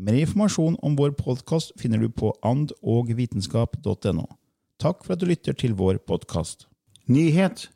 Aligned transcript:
Mer 0.00 0.16
informasjon 0.16 0.78
om 0.80 0.94
vår 0.96 1.10
podkast 1.12 1.74
finner 1.76 2.00
du 2.00 2.08
på 2.08 2.30
andogvitenskap.no. 2.40 4.22
Takk 4.80 5.02
for 5.04 5.12
at 5.12 5.20
du 5.20 5.26
lytter 5.28 5.52
til 5.52 5.74
vår 5.76 5.98
podkast. 6.08 6.64
Nyhet! 7.04 7.66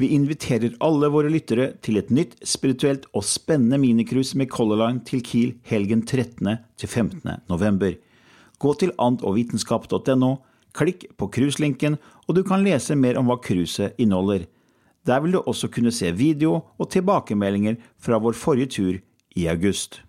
Vi 0.00 0.08
inviterer 0.16 0.78
alle 0.80 1.10
våre 1.12 1.28
lyttere 1.28 1.74
til 1.84 2.00
et 2.00 2.08
nytt 2.08 2.32
spirituelt 2.48 3.04
og 3.12 3.26
spennende 3.28 3.76
minicruise 3.82 4.40
med 4.40 4.48
Color 4.54 4.80
Line 4.80 5.04
til 5.04 5.20
Kiel 5.20 5.52
helgen 5.68 6.06
13. 6.06 6.48
til 6.80 6.88
15. 6.88 7.44
november. 7.52 7.92
Gå 8.56 8.72
til 8.80 8.96
andogvitenskap.no, 8.96 10.32
klikk 10.72 11.04
på 11.20 11.28
cruiselinken, 11.28 12.00
og 12.24 12.40
du 12.40 12.44
kan 12.44 12.64
lese 12.64 12.96
mer 12.96 13.20
om 13.20 13.28
hva 13.28 13.36
cruiset 13.36 14.00
inneholder. 14.00 14.48
Der 15.04 15.20
vil 15.20 15.36
du 15.36 15.42
også 15.44 15.68
kunne 15.68 15.92
se 15.92 16.08
video 16.16 16.62
og 16.80 16.88
tilbakemeldinger 16.96 17.76
fra 18.00 18.16
vår 18.16 18.32
forrige 18.32 18.72
tur 18.80 19.00
i 19.36 19.48
august. 19.52 20.05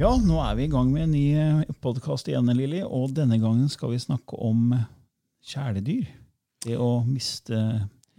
Ja, 0.00 0.14
nå 0.16 0.38
er 0.40 0.54
vi 0.56 0.64
i 0.64 0.70
gang 0.72 0.88
med 0.94 1.02
en 1.04 1.10
ny 1.12 1.66
podkast 1.84 2.30
igjen, 2.30 2.48
Lilly, 2.56 2.78
og 2.80 3.10
denne 3.12 3.36
gangen 3.36 3.68
skal 3.68 3.90
vi 3.92 3.98
snakke 4.00 4.38
om 4.40 4.70
kjæledyr. 5.44 6.06
Det 6.64 6.76
å 6.80 7.02
miste 7.04 7.58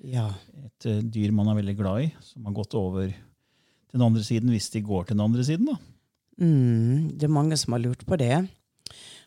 Ja. 0.05 0.27
et 0.65 0.85
eh, 0.85 1.01
dyr 1.01 1.31
man 1.33 1.47
er 1.49 1.57
veldig 1.57 1.75
glad 1.77 2.03
i, 2.03 2.11
som 2.21 2.45
har 2.45 2.53
gått 2.53 2.75
over 2.77 3.07
til 3.09 3.97
den 3.97 4.01
andre 4.05 4.21
siden, 4.21 4.49
hvis 4.53 4.69
de 4.69 4.81
går 4.81 5.07
til 5.07 5.17
den 5.17 5.25
andre 5.25 5.43
siden. 5.43 5.65
da. 5.65 5.77
Mm, 6.37 7.17
det 7.17 7.23
er 7.23 7.33
mange 7.33 7.57
som 7.57 7.73
har 7.73 7.81
lurt 7.81 8.05
på 8.05 8.17
det. 8.17 8.47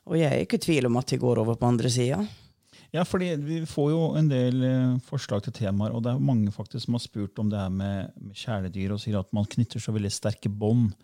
Og 0.06 0.14
jeg 0.18 0.30
er 0.30 0.46
ikke 0.46 0.62
i 0.62 0.66
tvil 0.66 0.86
om 0.86 0.96
at 0.96 1.06
de 1.10 1.18
går 1.18 1.38
over 1.42 1.56
på 1.56 1.66
andre 1.66 1.90
sida. 1.90 2.24
Ja, 2.92 3.02
fordi 3.02 3.34
Vi 3.34 3.64
får 3.66 3.90
jo 3.90 4.14
en 4.14 4.28
del 4.28 4.62
eh, 4.62 4.98
forslag 5.02 5.42
til 5.42 5.52
temaer, 5.52 5.90
og 5.90 6.04
det 6.04 6.12
er 6.12 6.22
mange 6.22 6.52
faktisk 6.52 6.86
som 6.86 6.94
har 6.94 7.00
spurt 7.02 7.36
om 7.38 7.50
det 7.50 7.58
her 7.58 7.68
med, 7.68 8.12
med 8.14 8.34
kjæledyr, 8.34 8.92
og 8.92 9.00
sier 9.00 9.18
at 9.18 9.32
man 9.32 9.44
knytter 9.44 9.80
så 9.80 9.90
veldig 9.90 10.12
sterke 10.12 10.48
bånd 10.48 10.94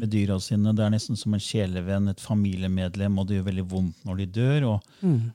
med 0.00 0.10
dyra 0.12 0.38
sine. 0.40 0.72
Det 0.76 0.84
er 0.84 0.92
nesten 0.92 1.16
som 1.16 1.34
en 1.34 1.40
kjælevenn, 1.40 2.08
et 2.08 2.20
familiemedlem, 2.20 3.18
og 3.18 3.26
det 3.28 3.38
gjør 3.38 3.48
veldig 3.50 3.64
vondt 3.70 4.04
når 4.04 4.16
de 4.20 4.26
dør. 4.26 4.66
og 4.72 4.82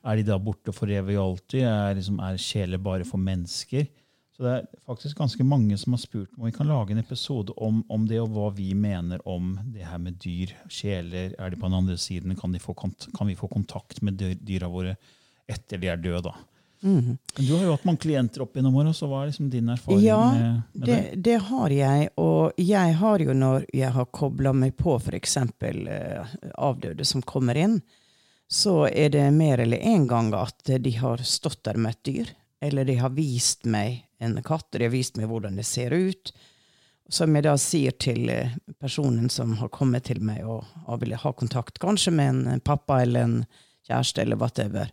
Er 0.03 0.15
de 0.15 0.23
da 0.23 0.37
borte 0.37 0.73
for 0.75 0.87
evig 0.87 1.17
og 1.17 1.25
alltid? 1.31 1.63
Er, 1.63 1.95
liksom, 1.95 2.19
er 2.19 2.37
sjeler 2.37 2.77
bare 2.77 3.05
for 3.05 3.17
mennesker? 3.17 3.87
Så 4.39 4.45
det 4.45 4.51
er 4.55 4.67
faktisk 4.87 5.17
ganske 5.19 5.43
mange 5.43 5.75
som 5.77 5.91
har 5.93 5.99
spurt 5.99 6.29
om 6.37 6.45
vi 6.45 6.53
kan 6.55 6.69
lage 6.69 6.93
en 6.95 7.01
episode 7.01 7.51
om, 7.57 7.81
om 7.89 8.05
det, 8.07 8.21
og 8.21 8.29
hva 8.31 8.45
vi 8.55 8.69
mener 8.73 9.19
om 9.27 9.57
det 9.73 9.83
her 9.83 9.99
med 9.99 10.15
dyr. 10.23 10.53
Kjæler, 10.71 11.33
er 11.35 11.49
de 11.49 11.59
på 11.59 11.67
den 11.67 11.75
andre 11.75 11.97
siden? 11.97 12.35
Kan, 12.39 12.53
de 12.53 12.59
få 12.63 12.73
kan 12.73 13.27
vi 13.27 13.35
få 13.35 13.49
kontakt 13.51 14.01
med 14.01 14.15
dyr, 14.15 14.37
dyra 14.39 14.69
våre 14.71 14.95
etter 15.49 15.81
de 15.81 15.89
er 15.91 15.99
døde? 15.99 16.23
da? 16.29 16.37
Men 16.81 17.17
Du 17.35 17.55
har 17.55 17.63
jo 17.63 17.71
hatt 17.75 17.85
mange 17.87 17.99
klienter 18.05 18.43
opp 18.45 18.55
gjennom 18.55 18.75
åra, 18.79 18.93
så 18.95 19.09
hva 19.09 19.23
er 19.23 19.31
liksom 19.31 19.49
din 19.51 19.69
erfaring 19.69 20.03
Ja, 20.05 20.19
med, 20.31 20.61
med 20.73 20.87
det? 20.87 20.95
det, 20.95 21.21
det 21.27 21.37
har 21.49 21.73
jeg. 21.75 22.09
Og 22.21 22.59
jeg 22.61 22.97
har 23.01 23.23
jo, 23.25 23.35
når 23.35 23.65
jeg 23.75 23.91
har 23.95 24.11
kobla 24.15 24.53
meg 24.55 24.77
på 24.79 24.95
f.eks. 24.99 25.37
Uh, 25.43 26.35
avdøde 26.55 27.07
som 27.07 27.21
kommer 27.21 27.59
inn, 27.59 27.79
så 28.49 28.87
er 28.87 29.11
det 29.13 29.27
mer 29.35 29.61
eller 29.61 29.77
en 29.77 30.07
gang 30.09 30.31
at 30.33 30.71
de 30.81 30.91
har 30.97 31.21
stått 31.21 31.61
der 31.67 31.77
med 31.77 31.97
et 31.97 32.05
dyr. 32.07 32.31
Eller 32.61 32.87
de 32.87 32.95
har 32.99 33.13
vist 33.15 33.67
meg 33.69 34.05
en 34.19 34.39
katt, 34.43 34.67
og 34.73 34.79
de 34.79 34.87
har 34.87 34.95
vist 34.95 35.19
meg 35.19 35.29
hvordan 35.31 35.59
det 35.59 35.67
ser 35.67 35.93
ut. 35.95 36.31
Som 37.09 37.35
jeg 37.35 37.45
da 37.45 37.55
sier 37.57 37.95
til 37.97 38.29
eh, 38.29 38.55
personen 38.81 39.29
som 39.33 39.55
har 39.57 39.71
kommet 39.73 40.05
til 40.09 40.19
meg 40.21 40.43
og, 40.45 40.65
og 40.85 40.99
vil 41.01 41.15
ha 41.17 41.31
kontakt, 41.33 41.79
kanskje 41.81 42.13
med 42.13 42.29
en 42.49 42.61
pappa 42.61 42.99
eller 43.01 43.25
en 43.25 43.37
kjæreste 43.87 44.21
eller 44.21 44.37
whatever. 44.37 44.91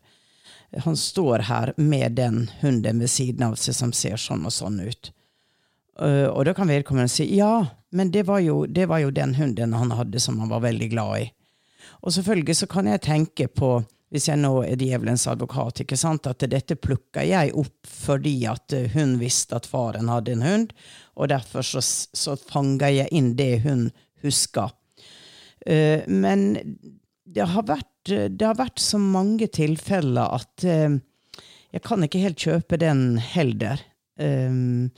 Han 0.85 0.97
står 0.97 1.47
her 1.49 1.73
med 1.77 2.13
den 2.19 2.51
hunden 2.61 3.01
ved 3.01 3.11
siden 3.11 3.47
av 3.47 3.55
seg 3.61 3.77
som 3.77 3.93
ser 3.95 4.19
sånn 4.21 4.47
og 4.47 4.55
sånn 4.55 4.81
ut. 4.83 5.13
Uh, 5.97 6.29
og 6.29 6.45
da 6.45 6.53
kan 6.53 6.69
vedkommende 6.69 7.09
si 7.09 7.25
ja, 7.39 7.67
men 7.97 8.11
det 8.13 8.27
var, 8.29 8.43
jo, 8.45 8.67
det 8.69 8.89
var 8.91 9.01
jo 9.01 9.13
den 9.15 9.35
hunden 9.39 9.73
han 9.73 9.95
hadde 9.97 10.21
som 10.21 10.41
han 10.43 10.51
var 10.53 10.65
veldig 10.67 10.91
glad 10.93 11.21
i. 11.23 11.29
Og 12.05 12.13
selvfølgelig 12.13 12.57
så 12.59 12.69
kan 12.69 12.91
jeg 12.91 13.05
tenke 13.07 13.47
på, 13.49 13.79
hvis 14.13 14.29
jeg 14.29 14.43
nå 14.43 14.53
er 14.67 14.77
djevelens 14.77 15.25
advokat, 15.31 15.81
ikke 15.83 15.97
sant, 15.97 16.29
at 16.29 16.45
dette 16.53 16.77
plukka 16.77 17.25
jeg 17.25 17.55
opp 17.57 17.89
fordi 17.89 18.37
at 18.51 18.77
uh, 18.77 18.91
hun 18.93 19.17
visste 19.23 19.57
at 19.57 19.69
faren 19.71 20.13
hadde 20.13 20.37
en 20.37 20.45
hund, 20.45 20.77
og 21.17 21.33
derfor 21.33 21.65
så, 21.65 21.81
så 21.81 22.37
fanga 22.37 22.93
jeg 22.93 23.09
inn 23.17 23.33
det 23.39 23.63
hun 23.65 23.89
huska. 24.27 24.69
Uh, 25.65 26.05
men 26.07 26.61
det 27.27 27.49
har, 27.51 27.67
vært, 27.67 28.07
det 28.07 28.47
har 28.47 28.59
vært 28.59 28.81
så 28.83 29.01
mange 29.03 29.49
tilfeller 29.53 30.39
at 30.39 30.67
uh, 30.67 30.97
jeg 31.75 31.85
kan 31.85 32.07
ikke 32.07 32.23
helt 32.23 32.41
kjøpe 32.41 32.79
den 32.81 33.19
heller. 33.21 33.83
Um, 34.17 34.93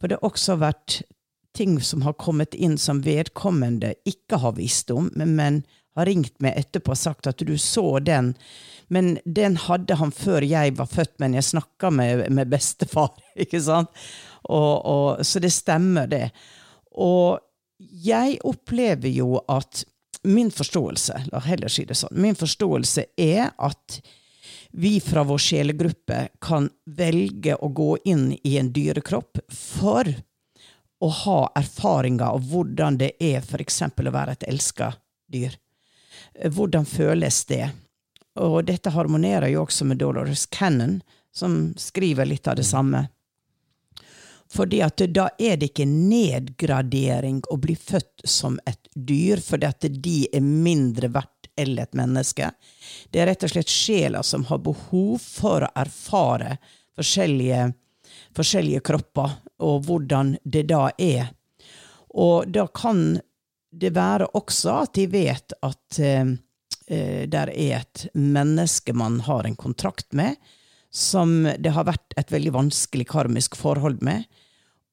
for 0.00 0.08
det 0.08 0.18
har 0.20 0.30
også 0.30 0.56
vært 0.62 1.02
ting 1.54 1.76
som 1.82 2.02
har 2.06 2.16
kommet 2.18 2.54
inn 2.54 2.78
som 2.80 3.02
vedkommende 3.04 3.94
ikke 4.08 4.40
har 4.42 4.56
visst 4.58 4.90
om, 4.94 5.10
men 5.14 5.62
har 5.94 6.08
ringt 6.10 6.34
meg 6.42 6.58
etterpå 6.58 6.94
og 6.94 6.98
sagt 6.98 7.28
at 7.30 7.42
du 7.46 7.54
så 7.60 8.00
den, 8.02 8.32
men 8.92 9.14
den 9.24 9.56
hadde 9.62 9.96
han 10.00 10.12
før 10.14 10.44
jeg 10.44 10.74
var 10.78 10.90
født, 10.90 11.14
men 11.22 11.36
jeg 11.38 11.46
snakka 11.46 11.90
med, 11.94 12.24
med 12.34 12.50
bestefar, 12.50 13.14
ikke 13.44 13.62
sant? 13.62 13.90
Og, 14.44 14.72
og, 14.84 15.24
så 15.24 15.40
det 15.40 15.54
stemmer, 15.54 16.10
det. 16.10 16.28
Og 17.00 17.40
jeg 17.78 18.38
opplever 18.44 19.10
jo 19.14 19.38
at 19.50 19.84
min 20.24 20.50
forståelse, 20.50 21.24
la 21.32 21.40
heller 21.44 21.72
si 21.72 21.84
det 21.88 21.96
sånn, 21.98 22.14
min 22.16 22.36
forståelse 22.38 23.06
er 23.20 23.50
at 23.56 24.00
vi 24.76 24.96
fra 25.00 25.22
vår 25.22 25.38
sjelegruppe 25.38 26.20
kan 26.42 26.68
velge 26.84 27.54
å 27.54 27.68
gå 27.68 27.90
inn 28.10 28.32
i 28.42 28.56
en 28.58 28.72
dyrekropp 28.74 29.38
for 29.54 30.08
å 31.04 31.10
ha 31.20 31.38
erfaringer 31.54 32.26
av 32.26 32.48
hvordan 32.50 32.98
det 32.98 33.12
er 33.22 33.44
f.eks. 33.44 33.82
å 33.84 34.14
være 34.16 34.34
et 34.34 34.46
elska 34.48 34.94
dyr. 35.30 35.54
Hvordan 36.50 36.88
føles 36.88 37.44
det? 37.50 37.68
Og 38.40 38.64
dette 38.66 38.90
harmonerer 38.90 39.52
jo 39.52 39.62
også 39.62 39.86
med 39.86 40.00
Dolores 40.02 40.46
Cannon, 40.50 40.98
som 41.34 41.74
skriver 41.78 42.26
litt 42.26 42.48
av 42.50 42.56
det 42.58 42.66
samme. 42.66 43.06
Fordi 44.54 44.80
at 44.86 45.02
da 45.10 45.28
er 45.38 45.58
det 45.58 45.72
ikke 45.72 45.86
nedgradering 45.88 47.42
å 47.50 47.58
bli 47.58 47.74
født 47.74 48.22
som 48.28 48.58
et 48.70 48.88
dyr, 48.94 49.42
fordi 49.42 49.66
at 49.66 49.86
de 49.90 50.18
er 50.30 50.44
mindre 50.44 51.10
verdt 51.14 51.48
enn 51.58 51.78
et 51.78 51.94
menneske. 51.94 52.50
Det 53.10 53.22
er 53.22 53.30
rett 53.30 53.46
og 53.46 53.52
slett 53.54 53.70
sjela 53.70 54.22
som 54.26 54.46
har 54.50 54.62
behov 54.62 55.18
for 55.22 55.66
å 55.66 55.72
erfare 55.78 56.56
forskjellige, 56.94 57.68
forskjellige 58.36 58.82
kropper, 58.86 59.38
og 59.62 59.86
hvordan 59.86 60.36
det 60.44 60.66
da 60.70 60.88
er. 60.98 61.30
Og 62.14 62.50
da 62.50 62.66
kan 62.70 63.18
det 63.74 63.90
være 63.94 64.30
også 64.38 64.74
at 64.84 64.94
de 64.94 65.06
vet 65.10 65.54
at 65.66 65.98
eh, 65.98 66.34
eh, 66.86 67.24
der 67.30 67.50
er 67.50 67.80
et 67.80 68.06
menneske 68.14 68.94
man 68.94 69.18
har 69.26 69.46
en 69.46 69.58
kontrakt 69.58 70.12
med, 70.14 70.38
som 70.94 71.42
det 71.42 71.72
har 71.74 71.88
vært 71.88 72.14
et 72.18 72.30
veldig 72.30 72.52
vanskelig 72.54 73.08
karmisk 73.10 73.58
forhold 73.58 74.02
med. 74.06 74.28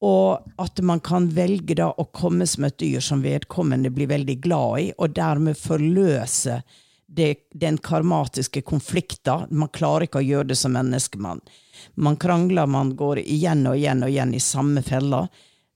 Og 0.01 0.47
at 0.57 0.79
man 0.81 0.99
kan 1.05 1.27
velge 1.35 1.75
da 1.77 1.91
å 1.93 2.07
komme 2.09 2.47
som 2.49 2.65
et 2.65 2.77
dyr 2.81 3.03
som 3.05 3.21
vedkommende 3.21 3.91
blir 3.93 4.09
veldig 4.09 4.37
glad 4.41 4.79
i, 4.81 4.87
og 4.97 5.13
dermed 5.13 5.59
forløse 5.59 6.61
det, 7.11 7.35
den 7.53 7.77
karmatiske 7.77 8.63
konflikten. 8.65 9.45
Man 9.51 9.69
klarer 9.69 10.07
ikke 10.07 10.21
å 10.23 10.25
gjøre 10.25 10.47
det 10.53 10.57
som 10.57 10.73
menneske. 10.73 11.19
Man, 11.21 11.41
man 11.95 12.17
krangler, 12.17 12.65
man 12.71 12.95
går 12.97 13.21
igjen 13.21 13.65
og 13.69 13.77
igjen 13.77 14.01
og 14.07 14.09
igjen 14.13 14.33
i 14.33 14.41
samme 14.41 14.81
fella. 14.85 15.25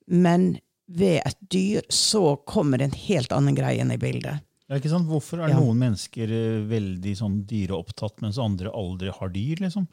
Men 0.07 0.55
ved 0.87 1.21
et 1.25 1.37
dyr 1.51 1.85
så 1.89 2.35
kommer 2.49 2.77
det 2.81 2.89
en 2.89 2.99
helt 3.05 3.33
annen 3.35 3.57
greie 3.57 3.81
inn 3.81 3.93
i 3.93 3.99
bildet. 4.01 4.41
Ja, 4.65 4.79
ikke 4.79 4.89
sant? 4.89 5.05
Hvorfor 5.09 5.43
er 5.43 5.51
Ja. 5.53 5.59
noen 5.59 5.77
mennesker 5.77 6.31
eh, 6.33 6.63
veldig 6.65 7.13
sånn 7.19 7.45
dyreopptatt, 7.45 8.21
mens 8.25 8.39
andre 8.41 8.71
aldri 8.73 9.11
har 9.13 9.29
dyr? 9.29 9.61
liksom? 9.61 9.85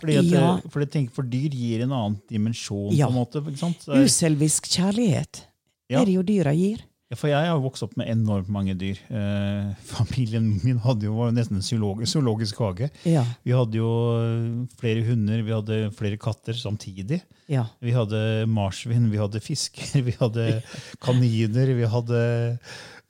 Fordi 0.00 0.16
at, 0.16 0.24
Ja. 0.30 0.56
fordi 0.70 0.86
for, 1.10 1.14
for 1.20 1.22
dyr 1.28 1.50
gir 1.52 1.82
en 1.82 1.90
annen 1.92 2.20
dimensjon. 2.30 2.92
Ja. 2.96 3.06
på 3.08 3.12
en 3.12 3.18
måte, 3.18 3.42
ikke 3.44 3.58
sant? 3.58 3.82
Det 3.84 3.96
er- 3.96 4.04
Uselvisk 4.06 4.70
kjærlighet 4.70 5.42
Ja. 5.90 6.00
er 6.00 6.04
det 6.06 6.14
jo 6.14 6.22
dyra 6.22 6.54
gir. 6.54 6.84
Ja, 7.10 7.16
for 7.16 7.26
jeg 7.26 7.44
har 7.44 7.58
vokst 7.58 7.82
opp 7.82 7.96
med 7.98 8.06
enormt 8.06 8.48
mange 8.48 8.72
dyr. 8.78 8.96
Eh, 9.10 9.74
familien 9.84 10.60
min 10.62 10.78
hadde 10.78 11.02
jo, 11.08 11.16
var 11.18 11.32
jo 11.32 11.34
nesten 11.34 11.56
en 11.58 11.62
zoologisk, 11.66 12.12
zoologisk 12.14 12.56
hage. 12.62 12.88
Ja, 13.04 13.24
Vi 13.44 13.50
hadde 13.50 13.74
jo 13.74 13.90
eh, 14.22 14.66
flere 14.78 15.02
hunder, 15.08 15.42
vi 15.42 15.50
hadde 15.50 15.90
flere 15.92 16.16
katter 16.16 16.54
samtidig. 16.54 17.20
ja. 17.48 17.66
Vi 17.82 17.90
hadde 17.90 18.46
marsvin, 18.46 19.10
vi 19.10 19.18
hadde 19.18 19.40
fisker, 19.42 20.02
vi 20.06 20.12
hadde 20.20 20.62
kaniner, 21.02 21.74
vi 21.74 21.84
hadde 21.90 22.58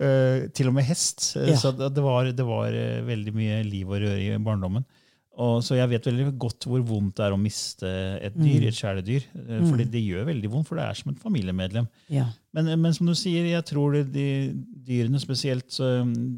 eh, 0.00 0.48
til 0.56 0.68
og 0.68 0.74
med 0.74 0.84
hest. 0.88 1.34
Ja. 1.36 1.54
Så 1.60 1.72
det 1.76 1.92
det 1.94 2.02
var, 2.02 2.24
det 2.32 2.46
var 2.48 2.72
eh, 2.72 3.02
veldig 3.04 3.34
mye 3.36 3.60
liv 3.68 3.86
og 3.86 4.00
røre 4.00 4.16
i 4.18 4.38
barndommen. 4.40 4.84
Og, 5.40 5.62
så 5.64 5.78
jeg 5.78 5.88
vet 5.88 6.04
veldig 6.04 6.24
godt 6.42 6.66
hvor 6.68 6.82
vondt 6.84 7.14
det 7.16 7.24
er 7.24 7.32
å 7.32 7.38
miste 7.40 7.88
et 8.20 8.34
dyr, 8.36 8.66
et 8.68 8.76
kjæledyr. 8.76 9.24
eh, 9.40 9.62
For 9.64 9.80
det, 9.80 9.86
det 9.94 10.02
gjør 10.04 10.26
veldig 10.28 10.50
vondt, 10.52 10.68
for 10.68 10.76
det 10.76 10.84
er 10.84 10.98
som 10.98 11.12
et 11.14 11.22
familiemedlem. 11.22 11.86
ja. 12.12 12.26
Men, 12.52 12.66
men 12.82 12.92
som 12.92 13.06
du 13.06 13.14
sier, 13.14 13.44
jeg 13.46 13.62
tror 13.68 13.94
det, 13.94 14.02
de 14.12 14.24
dyrene, 14.88 15.20
spesielt 15.22 15.70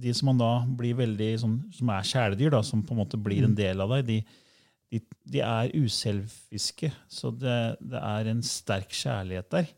de 0.02 0.12
som 0.14 0.28
man 0.28 0.38
da 0.42 0.50
blir 0.78 0.94
veldig, 0.98 1.30
som, 1.40 1.54
som 1.72 1.88
er 1.94 2.04
kjæledyr, 2.04 2.50
da, 2.52 2.60
som 2.68 2.82
på 2.84 2.92
en 2.92 3.00
måte 3.00 3.16
blir 3.16 3.46
en 3.48 3.54
del 3.56 3.80
av 3.80 3.94
deg, 3.96 4.04
de, 4.10 4.18
de, 4.92 5.00
de 5.32 5.40
er 5.40 5.72
uselviske. 5.72 6.92
Så 7.08 7.32
det, 7.32 7.58
det 7.80 8.02
er 8.04 8.28
en 8.28 8.42
sterk 8.44 8.92
kjærlighet 8.92 9.48
der. 9.56 9.72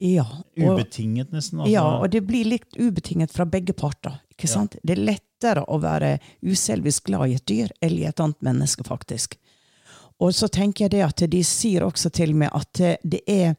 Ja. 0.00 0.24
Og, 0.56 0.74
Ubetinget, 0.80 1.30
nesten. 1.32 1.60
Altså. 1.60 1.72
ja, 1.72 1.84
og 2.00 2.10
det 2.10 2.22
blir 2.26 2.48
litt 2.48 2.76
ubetinget 2.80 3.32
fra 3.32 3.44
begge 3.46 3.74
parter. 3.76 4.20
ikke 4.32 4.48
Ja. 4.48 4.54
sant? 4.54 4.76
Det 4.82 4.96
er 4.96 5.02
lettere 5.04 5.64
å 5.68 5.78
være 5.80 6.18
uselvisk 6.42 7.04
glad 7.10 7.28
i 7.28 7.34
et 7.36 7.46
dyr 7.46 7.70
eller 7.80 8.00
i 8.00 8.08
et 8.08 8.20
annet 8.20 8.40
menneske, 8.42 8.84
faktisk. 8.84 9.36
Og 10.20 10.34
så 10.34 10.48
tenker 10.48 10.84
jeg 10.84 10.90
det 10.90 11.02
at 11.04 11.22
de 11.30 11.42
sier 11.44 11.84
også 11.84 12.10
til 12.12 12.34
meg 12.34 12.50
at 12.52 12.80
det 13.04 13.20
er, 13.28 13.54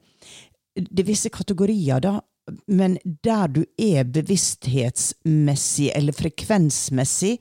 det 0.76 1.00
er 1.00 1.08
visse 1.08 1.30
kategorier, 1.30 2.00
da, 2.02 2.20
men 2.68 2.98
der 3.24 3.48
du 3.48 3.64
er 3.78 4.04
bevissthetsmessig 4.04 5.92
eller 5.96 6.14
frekvensmessig, 6.14 7.38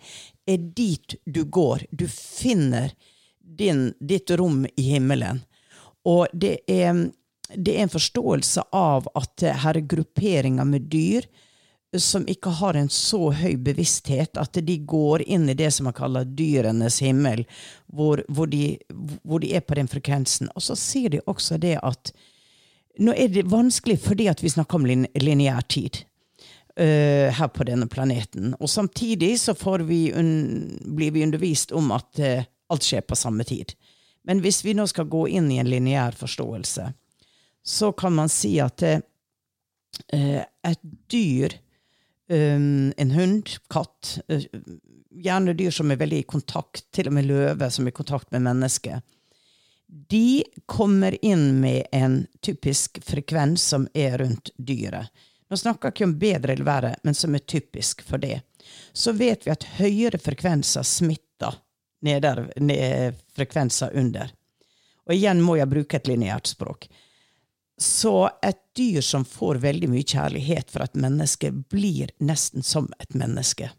er 0.46 0.58
dit 0.76 1.14
du 1.26 1.44
går. 1.44 1.84
Du 1.90 2.06
finner 2.08 2.92
din, 3.40 3.94
ditt 4.00 4.30
rom 4.30 4.66
i 4.76 4.82
himmelen. 4.92 5.42
Og 6.04 6.26
det 6.32 6.60
er, 6.68 7.10
det 7.56 7.76
er 7.76 7.86
en 7.86 7.92
forståelse 7.92 8.68
av 8.76 9.08
at 9.18 9.46
her 9.64 9.78
er 9.78 9.88
grupperinger 9.90 10.66
med 10.68 10.90
dyr 10.92 11.26
som 11.98 12.26
ikke 12.28 12.52
har 12.60 12.76
en 12.78 12.88
så 12.88 13.32
høy 13.34 13.56
bevissthet 13.58 14.38
at 14.38 14.58
de 14.62 14.76
går 14.86 15.24
inn 15.26 15.48
i 15.50 15.56
det 15.58 15.72
som 15.74 15.88
man 15.88 15.96
kaller 15.96 16.24
dyrenes 16.24 17.00
himmel, 17.02 17.42
hvor, 17.90 18.22
hvor, 18.28 18.46
de, 18.46 18.78
hvor 19.26 19.42
de 19.42 19.50
er 19.56 19.64
på 19.66 19.74
den 19.74 19.90
frekvensen. 19.90 20.50
Og 20.54 20.62
så 20.62 20.78
sier 20.78 21.10
de 21.10 21.22
også 21.26 21.58
det 21.58 21.78
at 21.82 22.12
nå 23.00 23.14
er 23.16 23.32
det 23.32 23.48
vanskelig 23.50 23.98
fordi 24.04 24.28
at 24.30 24.42
vi 24.42 24.52
snakker 24.52 24.78
om 24.78 24.86
lin 24.86 25.06
lineær 25.18 25.66
tid 25.66 26.02
uh, 26.78 27.30
her 27.34 27.50
på 27.50 27.66
denne 27.66 27.88
planeten. 27.90 28.54
Og 28.60 28.70
samtidig 28.70 29.38
så 29.40 29.56
vi 29.82 30.12
blir 30.14 31.10
vi 31.10 31.24
undervist 31.24 31.72
om 31.72 31.90
at 31.96 32.22
uh, 32.22 32.46
alt 32.70 32.86
skjer 32.86 33.02
på 33.02 33.18
samme 33.18 33.44
tid. 33.44 33.74
Men 34.22 34.40
hvis 34.44 34.62
vi 34.64 34.76
nå 34.76 34.86
skal 34.86 35.08
gå 35.10 35.26
inn 35.28 35.50
i 35.50 35.58
en 35.58 35.70
lineær 35.70 36.12
forståelse, 36.12 36.92
så 37.62 37.92
kan 37.92 38.14
man 38.14 38.28
si 38.28 38.54
at 38.60 38.82
eh, 38.82 39.00
et 40.62 40.82
dyr, 41.10 41.54
um, 42.30 42.92
en 42.96 43.10
hund, 43.10 43.50
katt, 43.68 44.18
uh, 44.28 44.42
gjerne 45.10 45.54
dyr 45.58 45.70
som 45.74 45.90
er 45.90 46.00
veldig 46.00 46.22
i 46.22 46.28
kontakt, 46.28 46.86
til 46.94 47.10
og 47.10 47.16
med 47.18 47.28
løve 47.28 47.70
som 47.70 47.86
er 47.86 47.94
i 47.94 47.98
kontakt 48.00 48.30
med 48.32 48.46
mennesker, 48.46 49.00
de 49.90 50.44
kommer 50.70 51.16
inn 51.24 51.60
med 51.60 51.86
en 51.92 52.26
typisk 52.40 53.00
frekvens 53.04 53.62
som 53.72 53.88
er 53.94 54.18
rundt 54.18 54.52
dyret. 54.56 55.10
Nå 55.50 55.56
snakker 55.58 55.88
jeg 55.88 55.96
ikke 55.96 56.06
om 56.06 56.18
bedre 56.18 56.54
eller 56.54 56.68
verre, 56.68 56.92
men 57.02 57.16
som 57.18 57.34
er 57.34 57.42
typisk 57.42 58.04
for 58.06 58.22
det. 58.22 58.38
Så 58.92 59.12
vet 59.18 59.46
vi 59.46 59.50
at 59.50 59.66
høyere 59.80 60.18
frekvenser 60.22 60.86
smitter 60.86 61.58
neder, 62.06 62.52
ned, 62.56 63.18
frekvenser 63.34 63.90
under. 63.98 64.30
Og 65.08 65.14
igjen 65.16 65.42
må 65.42 65.56
jeg 65.58 65.70
bruke 65.72 65.98
et 65.98 66.06
lineært 66.06 66.52
språk. 66.52 66.86
Så 67.80 68.30
et 68.44 68.58
dyr 68.76 69.00
som 69.00 69.24
får 69.24 69.62
veldig 69.62 69.88
mye 69.88 70.04
kjærlighet 70.04 70.70
fra 70.70 70.84
et 70.84 70.98
menneske, 71.00 71.48
blir 71.50 72.12
nesten 72.20 72.62
som 72.66 72.90
et 73.00 73.14
menneske. 73.16 73.70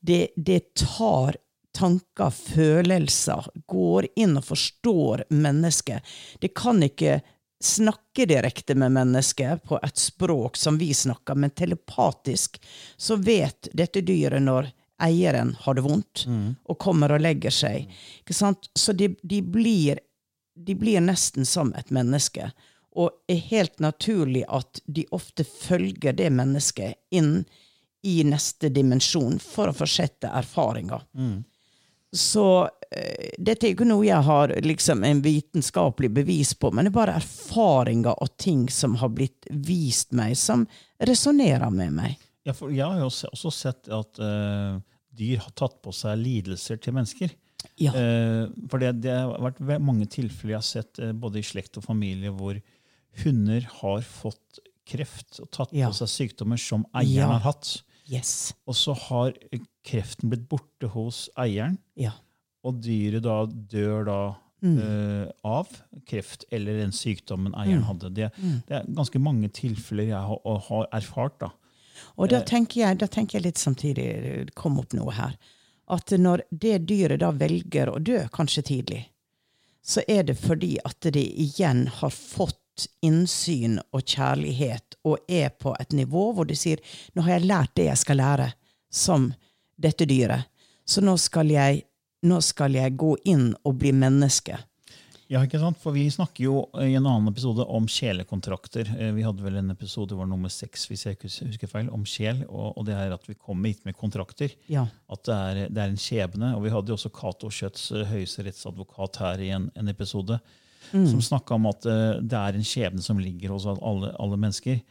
Det, 0.00 0.32
det 0.36 0.74
tar 0.74 1.36
tanker, 1.72 2.30
følelser, 2.30 3.46
går 3.66 4.08
inn 4.16 4.36
og 4.40 4.44
forstår 4.44 5.24
mennesket. 5.30 6.02
Det 6.42 6.50
kan 6.58 6.82
ikke 6.82 7.20
snakke 7.62 8.26
direkte 8.26 8.74
med 8.74 8.92
mennesket 8.92 9.62
på 9.70 9.78
et 9.78 9.98
språk 9.98 10.58
som 10.58 10.78
vi 10.78 10.90
snakker, 10.94 11.38
men 11.38 11.54
telepatisk 11.54 12.58
så 12.96 13.16
vet 13.16 13.70
dette 13.72 14.02
dyret 14.02 14.42
når 14.42 14.72
eieren 15.02 15.54
har 15.60 15.78
det 15.78 15.86
vondt 15.86 16.24
og 16.66 16.78
kommer 16.78 17.14
og 17.14 17.22
legger 17.22 17.54
seg. 17.54 17.86
Sant? 18.30 18.68
Så 18.74 18.92
de, 18.92 19.12
de, 19.22 19.42
blir, 19.42 20.02
de 20.58 20.74
blir 20.74 21.00
nesten 21.00 21.46
som 21.46 21.72
et 21.78 21.90
menneske. 21.90 22.50
Og 22.98 23.10
er 23.30 23.40
helt 23.48 23.80
naturlig 23.80 24.44
at 24.52 24.82
de 24.84 25.06
ofte 25.16 25.46
følger 25.48 26.16
det 26.16 26.28
mennesket 26.34 26.98
inn 27.14 27.44
i 28.02 28.18
neste 28.26 28.68
dimensjon 28.74 29.38
for 29.40 29.70
å 29.70 29.76
fortsette 29.76 30.30
erfaringa. 30.34 30.98
Så 32.12 32.46
eh, 32.90 33.30
dette 33.38 33.66
er 33.66 33.72
ikke 33.72 33.86
noe 33.88 34.04
jeg 34.04 34.20
har 34.26 34.52
liksom 34.66 35.04
en 35.08 35.22
vitenskapelig 35.24 36.10
bevis 36.12 36.52
på, 36.58 36.68
men 36.74 36.84
det 36.84 36.92
er 36.92 36.98
bare 36.98 37.14
erfaringer 37.22 38.12
og 38.12 38.34
ting 38.36 38.66
som 38.68 38.98
har 39.00 39.14
blitt 39.14 39.48
vist 39.48 40.12
meg, 40.16 40.36
som 40.36 40.66
resonnerer 41.00 41.72
med 41.72 41.94
meg. 41.96 42.18
Ja, 42.44 42.52
jeg 42.68 42.84
har 42.84 42.98
jo 43.00 43.08
også 43.08 43.54
sett 43.54 43.88
at 43.94 44.18
uh, 44.20 44.76
dyr 45.14 45.40
har 45.44 45.54
tatt 45.56 45.78
på 45.80 45.94
seg 45.94 46.18
lidelser 46.20 46.80
til 46.82 46.98
mennesker. 46.98 47.32
Ja. 47.78 47.94
Uh, 47.94 48.50
for 48.68 48.82
det, 48.82 48.96
det 49.06 49.14
har 49.14 49.38
vært 49.40 49.62
mange 49.80 50.08
tilfeller 50.10 50.56
jeg 50.56 50.58
har 50.58 50.68
sett 50.68 51.00
uh, 51.00 51.12
både 51.14 51.40
i 51.40 51.46
slekt 51.46 51.78
og 51.78 51.86
familie 51.86 52.34
hvor 52.34 52.58
hunder 53.24 53.60
har 53.80 54.00
fått 54.02 54.58
kreft 54.88 55.40
og 55.40 55.50
tatt 55.50 55.72
Ja. 55.72 55.88
på 55.88 55.94
seg 55.94 56.08
sykdommer 56.08 56.58
som 56.58 56.86
eieren 56.94 57.14
Ja. 57.14 57.26
har 57.38 57.40
hatt. 57.40 57.82
Yes. 58.10 58.52
Og 58.66 58.74
så 58.74 58.94
har 58.96 59.32
eh, 59.52 59.60
kreften 59.84 60.28
blitt 60.30 60.48
borte 60.48 60.88
hos 60.90 61.28
eieren, 61.38 61.78
Ja. 61.96 62.12
og 62.64 62.80
dyret 62.82 63.22
da 63.22 63.46
dør 63.46 64.04
da 64.06 64.34
Mm. 64.62 64.78
eh, 64.78 65.30
av 65.44 65.66
kreft 66.06 66.44
eller 66.52 66.78
den 66.78 66.92
sykdommen 66.92 67.52
eieren 67.54 67.82
hadde. 67.82 68.14
Det, 68.14 68.30
Mm. 68.38 68.62
det 68.68 68.70
er 68.76 68.84
ganske 68.94 69.18
mange 69.20 69.48
tilfeller 69.50 70.04
jeg 70.06 70.14
har, 70.22 70.58
har 70.68 70.86
erfart. 70.92 71.38
da. 71.40 71.50
Og 72.16 72.28
da 72.28 72.40
tenker, 72.42 72.80
jeg, 72.86 72.98
da 72.98 73.06
tenker 73.06 73.32
jeg 73.38 73.42
litt 73.42 73.56
samtidig, 73.58 73.96
det 74.46 74.54
kom 74.54 74.78
opp 74.78 74.92
noe 74.94 75.10
her, 75.12 75.36
at 75.88 76.06
når 76.10 76.42
det 76.56 76.86
dyret 76.86 77.18
da 77.18 77.32
velger 77.32 77.88
å 77.88 78.02
dø, 78.02 78.28
kanskje 78.28 78.62
tidlig, 78.62 79.06
så 79.82 80.02
er 80.08 80.22
det 80.22 80.36
fordi 80.38 80.78
at 80.84 81.00
det 81.00 81.14
igjen 81.36 81.88
har 81.88 82.10
fått 82.10 82.58
innsyn 83.04 83.78
og 83.92 84.02
kjærlighet 84.02 84.96
og 85.04 85.18
er 85.28 85.52
på 85.60 85.74
et 85.80 85.92
nivå 85.96 86.30
hvor 86.36 86.48
de 86.48 86.56
sier 86.56 86.80
nå 87.14 87.24
har 87.26 87.36
jeg 87.36 87.48
lært 87.50 87.74
det 87.78 87.88
jeg 87.90 88.00
skal 88.00 88.20
lære 88.22 88.50
som 88.92 89.30
dette 89.82 90.06
dyret, 90.06 90.48
så 90.84 91.02
nå 91.02 91.16
skal 91.18 91.48
jeg, 91.50 91.82
nå 92.28 92.40
skal 92.44 92.76
jeg 92.76 92.96
gå 93.00 93.16
inn 93.32 93.50
og 93.64 93.78
bli 93.80 93.92
menneske. 93.96 94.58
Ja, 95.32 95.40
ikke 95.46 95.56
sant? 95.62 95.78
For 95.80 95.94
Vi 95.96 96.04
snakker 96.12 96.44
jo 96.44 96.56
i 96.76 96.92
en 96.92 97.06
annen 97.08 97.30
episode 97.30 97.64
om 97.64 97.86
sjelekontrakter. 97.88 98.90
Eh, 98.98 99.14
Vi 99.16 99.24
hadde 99.24 99.40
vel 99.40 99.56
en 99.62 99.72
episode 99.72 100.12
var 100.18 100.28
nummer 100.28 100.52
seks 100.52 100.84
hvis 100.90 101.06
jeg 101.06 101.16
husker 101.22 101.70
feil, 101.70 101.88
om 101.88 102.04
sjel. 102.04 102.42
Og, 102.50 102.76
og 102.76 102.84
det 102.84 102.98
er 102.98 103.14
at 103.14 103.24
vi 103.24 103.38
kommer 103.40 103.72
hit 103.72 103.80
med 103.88 103.96
kontrakter. 103.96 104.52
Ja. 104.68 104.84
At 105.08 105.24
det 105.24 105.38
er, 105.38 105.62
det 105.72 105.80
er 105.80 105.94
en 105.94 105.96
skjebne. 105.96 106.52
Og 106.58 106.66
vi 106.66 106.74
hadde 106.74 106.92
jo 106.92 106.98
også 106.98 107.12
Cato 107.16 107.48
Schjøtts 107.48 107.88
eh, 107.96 108.04
høyesterettsadvokat 108.12 109.22
her 109.24 109.40
i 109.46 109.48
en, 109.56 109.70
en 109.72 109.88
episode. 109.88 110.36
Som 110.90 111.22
snakka 111.24 111.56
om 111.56 111.70
at 111.70 111.86
eh, 111.88 112.18
det 112.20 112.38
er 112.38 112.58
en 112.58 112.66
skjebne 112.66 113.04
som 113.04 113.20
ligger 113.22 113.54
hos 113.54 113.68
alle, 113.70 114.12
alle 114.18 114.38
mennesker. 114.40 114.82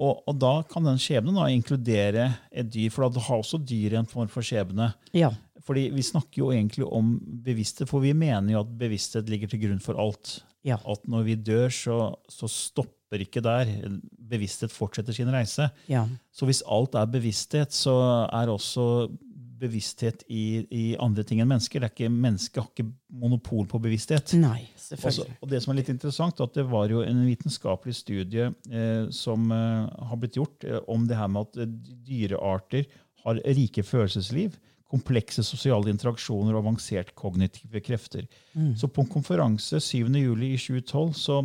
Og, 0.00 0.22
og 0.24 0.36
da 0.40 0.52
kan 0.68 0.86
den 0.86 1.00
skjebnen 1.00 1.36
da 1.36 1.48
inkludere 1.52 2.30
et 2.48 2.70
dyr, 2.72 2.88
for 2.92 3.04
da 3.12 3.22
har 3.26 3.42
også 3.42 3.60
dyr 3.60 3.98
en 3.98 4.08
form 4.08 4.30
for 4.32 4.46
skjebne. 4.46 4.92
Ja. 5.16 5.32
Fordi 5.66 5.90
Vi 5.92 6.04
snakker 6.06 6.40
jo 6.40 6.52
egentlig 6.54 6.86
om 6.88 7.18
bevissthet, 7.44 7.90
for 7.90 8.00
vi 8.00 8.14
mener 8.16 8.54
jo 8.54 8.62
at 8.62 8.78
bevissthet 8.80 9.28
ligger 9.28 9.50
til 9.50 9.60
grunn 9.66 9.82
for 9.84 10.00
alt. 10.00 10.38
Ja. 10.66 10.78
At 10.88 11.04
når 11.08 11.26
vi 11.28 11.36
dør, 11.36 11.68
så, 11.72 11.98
så 12.32 12.48
stopper 12.48 13.20
ikke 13.20 13.42
der. 13.44 13.68
Bevissthet 14.30 14.72
fortsetter 14.72 15.16
sin 15.16 15.30
reise. 15.32 15.68
Ja. 15.90 16.06
Så 16.32 16.48
hvis 16.48 16.64
alt 16.64 16.96
er 16.96 17.10
bevissthet, 17.10 17.76
så 17.76 17.94
er 18.32 18.52
også 18.52 19.10
bevissthet 19.60 20.24
i, 20.28 20.62
i 20.72 20.84
andre 21.00 21.24
ting 21.26 21.42
enn 21.42 21.50
mennesker. 21.50 21.82
Det 21.82 21.90
er 21.90 21.94
ikke, 21.94 22.12
Mennesket 22.12 22.62
har 22.62 22.70
ikke 22.70 22.88
monopol 23.22 23.68
på 23.70 23.80
bevissthet. 23.82 24.34
Nei, 24.40 24.64
Også, 24.74 24.94
selvfølgelig. 24.94 25.36
og 25.40 25.52
det 25.52 25.60
som 25.64 25.72
er 25.72 25.78
litt 25.80 25.92
interessant, 25.92 26.42
at 26.44 26.56
det 26.56 26.66
var 26.70 26.92
jo 26.92 27.04
en 27.04 27.22
vitenskapelig 27.26 27.96
studie 28.00 28.48
eh, 28.70 29.04
som 29.14 29.50
eh, 29.54 29.86
har 30.10 30.20
blitt 30.20 30.40
gjort 30.40 30.66
eh, 30.66 30.80
om 30.90 31.06
det 31.10 31.18
her 31.20 31.30
med 31.32 31.48
at 31.48 31.62
eh, 31.64 31.72
dyrearter 32.08 32.88
har 33.24 33.40
rike 33.44 33.84
følelsesliv, 33.84 34.56
komplekse 34.90 35.44
sosiale 35.46 35.92
interaksjoner 35.92 36.56
og 36.56 36.64
avansert 36.64 37.12
kognitive 37.14 37.78
krefter. 37.84 38.24
Så 38.74 38.88
på 38.90 39.04
en 39.04 39.10
konferanse 39.12 39.78
7. 39.78 40.08
juli 40.18 40.48
i 40.56 40.58
2012 40.58 41.12
så 41.14 41.36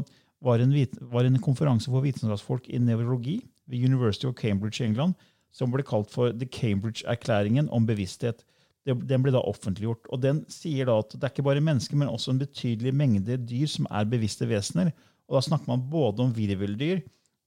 var 0.42 0.64
en, 0.64 0.74
var 1.12 1.28
en 1.28 1.38
konferanse 1.44 1.92
for 1.92 2.02
vitenskapsfolk 2.02 2.66
i 2.74 2.80
nevrologi 2.82 3.36
ved 3.70 3.86
University 3.86 4.26
of 4.26 4.34
Cambridge 4.40 4.82
i 4.82 4.88
England 4.88 5.14
som 5.56 5.72
ble 5.72 5.86
kalt 5.88 6.12
for 6.12 6.36
The 6.36 6.48
Cambridge-erklæringen 6.52 7.70
om 7.74 7.88
bevissthet. 7.88 8.44
Den 8.86 9.24
ble 9.24 9.34
da 9.34 9.42
offentliggjort. 9.42 10.06
og 10.14 10.22
Den 10.22 10.44
sier 10.52 10.90
da 10.90 11.00
at 11.02 11.16
det 11.16 11.24
er 11.24 11.34
ikke 11.34 11.48
bare 11.48 11.64
mennesker, 11.64 11.98
men 11.98 12.12
også 12.12 12.34
en 12.34 12.42
betydelig 12.44 12.94
mengde 12.94 13.40
dyr 13.42 13.70
som 13.72 13.88
er 13.90 14.10
bevisste 14.10 14.48
vesener. 14.50 14.92
Og 15.26 15.40
Da 15.40 15.46
snakker 15.48 15.72
man 15.72 15.86
både 15.90 16.22
om 16.28 16.34
virveldyr 16.36 17.02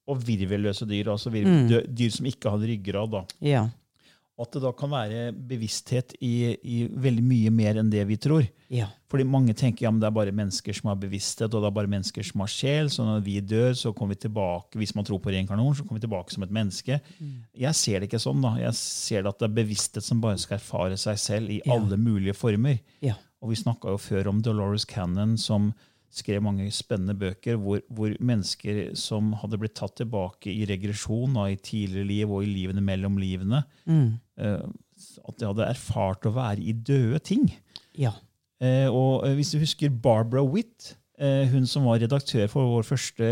og 0.09 0.25
virvelløse 0.25 0.89
dyr. 0.89 1.13
altså 1.13 1.31
virvel, 1.31 1.69
mm. 1.69 1.95
dyr 1.95 2.11
som 2.11 2.27
ikke 2.27 2.51
har 2.51 2.59
ryggrad. 2.59 3.13
da. 3.13 3.23
Ja. 3.45 3.69
Og 4.39 4.47
at 4.47 4.53
det 4.55 4.61
da 4.63 4.71
kan 4.79 4.91
være 4.93 5.23
bevissthet 5.35 6.13
i, 6.23 6.55
i 6.63 6.77
veldig 6.87 7.25
mye 7.27 7.51
mer 7.51 7.81
enn 7.81 7.89
det 7.91 8.05
vi 8.07 8.15
tror. 8.23 8.45
Ja. 8.71 8.87
Fordi 9.11 9.25
mange 9.27 9.55
tenker 9.59 9.87
ja, 9.87 9.91
men 9.91 9.99
det 9.99 10.07
er 10.07 10.15
bare 10.15 10.31
mennesker 10.37 10.77
som 10.79 10.91
har 10.93 10.99
bevissthet, 11.01 11.51
og 11.51 11.65
det 11.65 11.67
er 11.73 11.75
bare 11.75 11.91
mennesker 11.91 12.23
som 12.29 12.45
har 12.45 12.53
sjel. 12.53 12.91
Så 12.93 13.03
når 13.03 13.25
vi 13.27 13.41
dør, 13.41 13.73
så 13.75 13.91
kommer 13.97 14.15
vi 14.15 14.23
tilbake 14.29 14.79
hvis 14.79 14.95
man 14.95 15.09
tror 15.09 15.19
på 15.25 15.33
reinkarnasjon, 15.35 15.81
så 15.81 15.87
kommer 15.89 15.99
vi 15.99 16.07
tilbake 16.07 16.31
som 16.37 16.47
et 16.47 16.55
menneske. 16.55 17.01
Jeg 17.59 17.75
ser 17.75 17.99
det 17.99 18.11
ikke 18.13 18.23
sånn. 18.23 18.41
da. 18.47 18.55
Jeg 18.63 18.79
ser 18.79 19.25
det 19.27 19.33
at 19.35 19.43
det 19.43 19.49
er 19.51 19.59
bevissthet 19.59 20.07
som 20.07 20.21
bare 20.23 20.39
skal 20.39 20.61
erfare 20.61 21.01
seg 21.03 21.19
selv 21.19 21.51
i 21.51 21.61
Ja. 21.65 21.75
alle 21.75 21.99
mulige 21.99 22.37
former. 22.39 22.79
Ja. 23.03 23.19
Og 23.43 23.51
vi 23.51 23.59
snakka 23.59 23.91
jo 23.91 23.99
før 24.03 24.29
om 24.31 24.41
Dolores 24.43 24.85
Cannon, 24.87 25.37
som 25.39 25.73
skrev 26.11 26.41
mange 26.43 26.71
spennende 26.73 27.15
bøker 27.19 27.59
hvor, 27.61 27.83
hvor 27.93 28.15
mennesker 28.25 28.95
som 28.97 29.33
hadde 29.43 29.59
blitt 29.61 29.75
tatt 29.77 29.97
tilbake 30.01 30.49
i 30.53 30.65
regresjon 30.69 31.35
da, 31.37 31.49
i 31.53 31.59
tidligere 31.61 32.09
liv 32.09 32.31
og 32.33 32.45
i 32.47 32.53
livene 32.53 32.81
mellom 32.85 33.19
livene, 33.21 33.63
eh, 33.89 34.63
at 35.29 35.37
de 35.39 35.47
hadde 35.51 35.67
erfart 35.69 36.25
å 36.27 36.33
være 36.35 36.65
i 36.65 36.73
døde 36.73 37.21
ting. 37.29 37.45
Ja. 37.99 38.15
Eh, 38.61 38.89
og 38.89 39.27
eh, 39.29 39.35
hvis 39.39 39.53
du 39.53 39.59
husker 39.63 39.93
Barbara 39.93 40.43
Witt, 40.47 40.95
hun 41.19 41.65
som 41.67 41.83
var 41.83 41.99
redaktør 41.99 42.45
for 42.47 42.69
vår 42.71 42.85
første 42.87 43.29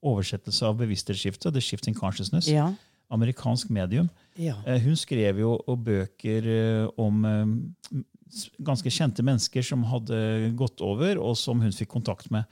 oversettelse 0.00 0.64
av 0.64 0.78
Bevissthetsskiftet, 0.80 1.52
The 1.52 1.60
Shift 1.60 1.84
in 1.86 1.92
Consciousness, 1.94 2.48
Ja. 2.48 2.70
amerikansk 3.12 3.68
medium, 3.70 4.08
Ja. 4.40 4.54
hun 4.64 4.96
skrev 4.96 5.36
jo 5.42 5.58
bøker 5.76 6.48
om 6.96 7.20
ganske 8.66 8.90
kjente 8.92 9.22
mennesker 9.26 9.62
som 9.64 9.84
hadde 9.90 10.18
gått 10.58 10.82
over, 10.84 11.18
og 11.22 11.36
som 11.38 11.60
hun 11.62 11.74
fikk 11.74 11.92
kontakt 11.94 12.30
med. 12.34 12.44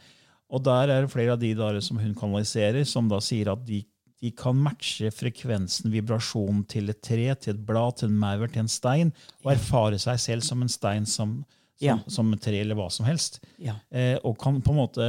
Og 0.54 0.62
der 0.62 0.93
er 0.93 1.02
det 1.04 1.11
flere 1.12 1.35
av 1.35 1.40
de 1.43 1.50
der 1.59 1.81
som 1.83 1.99
hun 1.99 2.14
kanaliserer, 2.14 2.85
som 2.87 3.09
da 3.11 3.19
sier 3.25 3.50
at 3.52 3.64
de, 3.66 3.81
de 4.23 4.31
kan 4.37 4.57
matche 4.57 5.11
frekvensen, 5.11 5.90
vibrasjonen 5.93 6.62
til 6.71 6.93
et 6.93 7.00
tre, 7.02 7.26
til 7.35 7.54
et 7.57 7.64
blad, 7.66 7.99
til 7.99 8.12
en 8.12 8.19
maur, 8.21 8.47
til 8.52 8.62
en 8.64 8.71
stein, 8.71 9.12
og 9.43 9.54
erfare 9.57 9.99
seg 10.02 10.21
selv 10.23 10.47
som 10.47 10.62
en 10.62 10.71
stein, 10.73 11.07
som, 11.09 11.40
som, 11.75 11.88
Ja. 11.88 11.99
som 12.07 12.31
et 12.37 12.45
tre 12.45 12.61
eller 12.62 12.78
hva 12.78 12.90
som 12.93 13.09
helst. 13.09 13.40
Ja. 13.59 13.75
Eh, 13.90 14.16
og 14.23 14.38
kan 14.38 14.61
på 14.62 14.73
en 14.76 14.83
måte 14.85 15.09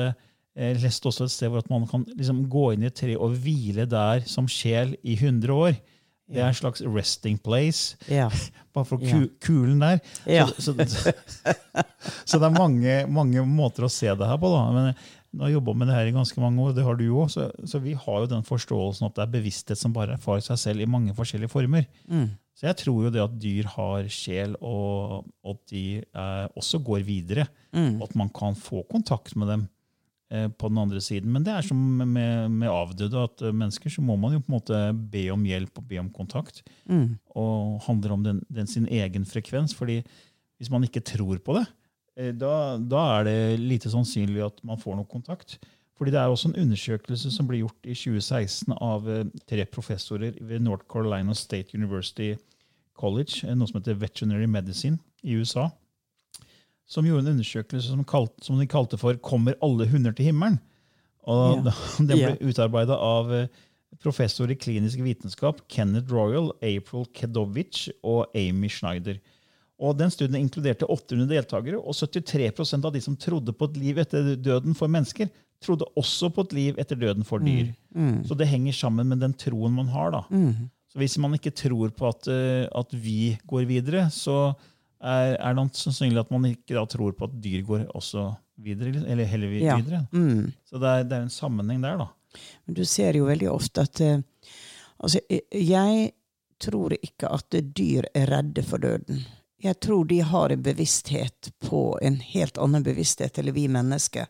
jeg 0.55 0.79
leste 0.79 1.09
også 1.09 1.25
et 1.27 1.33
sted 1.33 1.51
hvor 1.51 1.59
at 1.59 1.69
man 1.69 1.83
kan 1.91 2.05
liksom 2.15 2.45
gå 2.47 2.69
inn 2.73 2.85
i 2.85 2.87
et 2.87 2.95
tre 2.95 3.17
og 3.19 3.33
hvile 3.43 3.83
der 3.91 4.21
som 4.23 4.47
sjel 4.47 4.93
i 5.03 5.17
100 5.19 5.51
år. 5.51 5.75
Det 6.25 6.41
er 6.41 6.49
en 6.49 6.57
slags 6.57 6.81
resting 6.81 7.37
place. 7.41 7.97
Ja. 8.09 8.29
Bare 8.75 8.87
for 8.87 9.01
ku 9.01 9.27
kulen 9.43 9.83
der. 9.83 9.99
Ja. 10.25 10.47
Så, 10.57 10.73
så, 10.73 11.13
så 12.29 12.39
det 12.41 12.47
er 12.47 12.55
mange, 12.55 12.95
mange 13.11 13.45
måter 13.47 13.85
å 13.85 13.91
se 13.91 14.09
det 14.09 14.29
her 14.31 14.39
på. 14.41 14.49
da. 14.51 14.63
Men 14.73 14.89
jeg 14.89 15.43
har 15.43 15.53
jobba 15.57 15.75
med 15.77 15.91
det 15.91 15.97
her 15.97 16.09
i 16.09 16.15
ganske 16.15 16.41
mange 16.41 16.63
år, 16.63 16.73
det 16.75 16.85
har 16.87 16.97
du 16.97 17.05
òg. 17.09 17.29
Så, 17.33 17.49
så 17.67 17.81
vi 17.83 17.93
har 17.99 18.23
jo 18.23 18.31
den 18.31 18.47
forståelsen 18.47 19.09
at 19.09 19.17
det 19.17 19.25
er 19.25 19.35
bevissthet 19.37 19.79
som 19.79 19.93
bare 19.95 20.17
erfarer 20.17 20.43
seg 20.47 20.59
selv 20.61 20.83
i 20.83 20.89
mange 20.89 21.15
forskjellige 21.17 21.53
former. 21.53 21.85
Mm. 22.09 22.33
Så 22.55 22.69
jeg 22.69 22.79
tror 22.79 23.05
jo 23.05 23.11
det 23.11 23.23
at 23.23 23.35
dyr 23.35 23.67
har 23.73 24.09
sjel, 24.11 24.55
og 24.63 25.25
at 25.43 25.59
de 25.73 25.85
eh, 25.99 26.45
også 26.55 26.79
går 26.87 27.03
videre. 27.07 27.49
Mm. 27.75 27.99
At 28.03 28.15
man 28.15 28.31
kan 28.33 28.55
få 28.55 28.85
kontakt 28.89 29.35
med 29.35 29.51
dem 29.51 29.65
på 30.57 30.69
den 30.71 30.79
andre 30.81 31.01
siden. 31.03 31.31
Men 31.33 31.45
det 31.45 31.53
er 31.53 31.65
som 31.65 31.79
med, 32.01 32.51
med 32.51 32.71
avdøde, 32.71 33.23
at 33.29 33.43
eh, 33.45 33.55
mennesker 33.55 33.93
så 33.93 34.03
må 34.05 34.17
man 34.19 34.35
jo 34.35 34.41
på 34.43 34.51
en 34.51 34.57
måte 34.57 34.81
be 35.11 35.27
om 35.33 35.45
hjelp 35.47 35.81
og 35.81 35.87
be 35.89 36.01
om 36.01 36.11
kontakt. 36.13 36.63
Mm. 36.89 37.17
Og 37.35 37.81
handler 37.87 38.15
om 38.15 38.25
den, 38.25 38.41
den 38.49 38.69
sin 38.69 38.87
egen 38.87 39.25
frekvens. 39.25 39.75
fordi 39.75 40.01
hvis 40.57 40.71
man 40.71 40.83
ikke 40.87 41.03
tror 41.03 41.39
på 41.43 41.57
det, 41.57 41.65
eh, 42.17 42.33
da, 42.33 42.77
da 42.79 43.05
er 43.19 43.27
det 43.27 43.39
lite 43.59 43.91
sannsynlig 43.91 44.45
at 44.45 44.61
man 44.63 44.79
får 44.81 44.99
noe 44.99 45.09
kontakt. 45.09 45.57
Fordi 45.95 46.11
Det 46.11 46.19
er 46.19 46.27
også 46.27 46.49
en 46.49 46.59
undersøkelse 46.59 47.31
som 47.31 47.47
ble 47.47 47.61
gjort 47.61 47.87
i 47.87 47.95
2016 47.95 48.75
av 48.81 49.07
eh, 49.09 49.23
tre 49.47 49.65
professorer 49.65 50.35
ved 50.41 50.59
North 50.59 50.85
Carolina 50.91 51.33
State 51.33 51.75
University 51.75 52.35
College, 52.99 53.47
eh, 53.47 53.55
noe 53.55 53.67
som 53.67 53.79
heter 53.79 53.99
Veterinary 53.99 54.47
Medicine 54.47 54.99
i 55.23 55.35
USA, 55.39 55.69
som 56.87 57.05
gjorde 57.05 57.25
en 57.25 57.33
undersøkelse 57.35 57.89
som, 57.89 58.03
kalt, 58.05 58.33
som 58.45 58.59
de 58.59 58.67
kalte 58.69 58.97
for 58.97 59.13
'Kommer 59.15 59.55
alle 59.61 59.87
hunder 59.89 60.11
til 60.13 60.25
himmelen?' 60.31 60.59
Og 61.27 61.65
Ja. 61.65 61.71
Den 61.97 62.07
ble 62.07 62.37
Ja. 62.39 62.47
utarbeida 62.47 62.93
av 62.93 63.31
eh, 63.33 63.47
professor 64.03 64.45
i 64.51 64.55
klinisk 64.55 64.99
vitenskap 64.99 65.61
Kenneth 65.67 66.11
Royal, 66.13 66.51
April 66.61 67.05
Kedovic 67.13 67.89
og 68.03 68.27
Amy 68.35 68.67
Schneider. 68.69 69.17
Og 69.79 69.97
den 69.97 70.09
Studien 70.11 70.35
inkluderte 70.47 70.85
800 70.87 71.27
deltakere, 71.27 71.77
og 71.79 71.93
73% 71.93 72.85
av 72.85 72.93
de 72.93 73.01
som 73.01 73.15
trodde 73.15 73.51
på 73.51 73.65
et 73.65 73.77
liv 73.77 73.97
etter 73.97 74.35
døden 74.35 74.75
for 74.75 74.87
mennesker, 74.87 75.29
trodde 75.61 75.85
også 75.97 76.29
på 76.33 76.41
et 76.45 76.53
liv 76.53 76.75
etter 76.77 76.95
døden 76.95 77.23
for 77.25 77.39
dyr. 77.39 77.73
Så 78.27 78.37
det 78.37 78.47
henger 78.47 78.71
sammen 78.73 79.07
med 79.07 79.19
den 79.19 79.33
troen 79.33 79.73
man 79.73 79.87
har. 79.87 80.11
da. 80.11 80.21
Så 80.29 80.99
Hvis 80.99 81.17
man 81.17 81.33
ikke 81.33 81.51
tror 81.51 81.89
på 81.89 82.07
at, 82.07 82.27
eh, 82.27 82.67
at 82.73 82.87
vi 82.93 83.37
går 83.47 83.65
videre, 83.67 84.09
så 84.11 84.53
er, 85.01 85.35
er 85.35 85.55
det 85.57 85.65
sannsynlig 85.77 86.21
at 86.21 86.31
man 86.33 86.45
ikke 86.49 86.75
da 86.77 86.85
tror 86.89 87.15
på 87.17 87.27
at 87.29 87.37
dyr 87.43 87.63
går 87.67 87.87
også 87.95 88.29
videre. 88.55 89.03
Eller 89.05 89.25
heller 89.25 89.51
videre. 89.51 89.79
Ja. 89.91 90.03
Mm. 90.11 90.51
Så 90.65 90.79
det 90.81 90.91
er, 90.91 91.03
det 91.03 91.17
er 91.17 91.25
en 91.27 91.33
sammenheng 91.33 91.81
der, 91.83 91.97
da. 91.97 92.07
Men 92.65 92.75
du 92.75 92.83
ser 92.85 93.15
jo 93.15 93.29
veldig 93.29 93.49
ofte 93.51 93.85
at 93.87 94.01
uh, 94.03 94.19
altså, 94.99 95.21
Jeg 95.55 96.11
tror 96.59 96.95
ikke 96.95 97.29
at 97.31 97.57
dyr 97.75 98.07
er 98.15 98.31
redde 98.31 98.63
for 98.63 98.77
døden. 98.83 99.23
Jeg 99.63 99.79
tror 99.79 100.05
de 100.05 100.19
har 100.21 100.51
en 100.51 100.63
bevissthet 100.63 101.51
på 101.63 101.97
en 102.01 102.19
helt 102.21 102.57
annen 102.61 102.83
bevissthet 102.83 103.39
enn 103.39 103.53
vi 103.55 103.67
mennesker. 103.71 104.27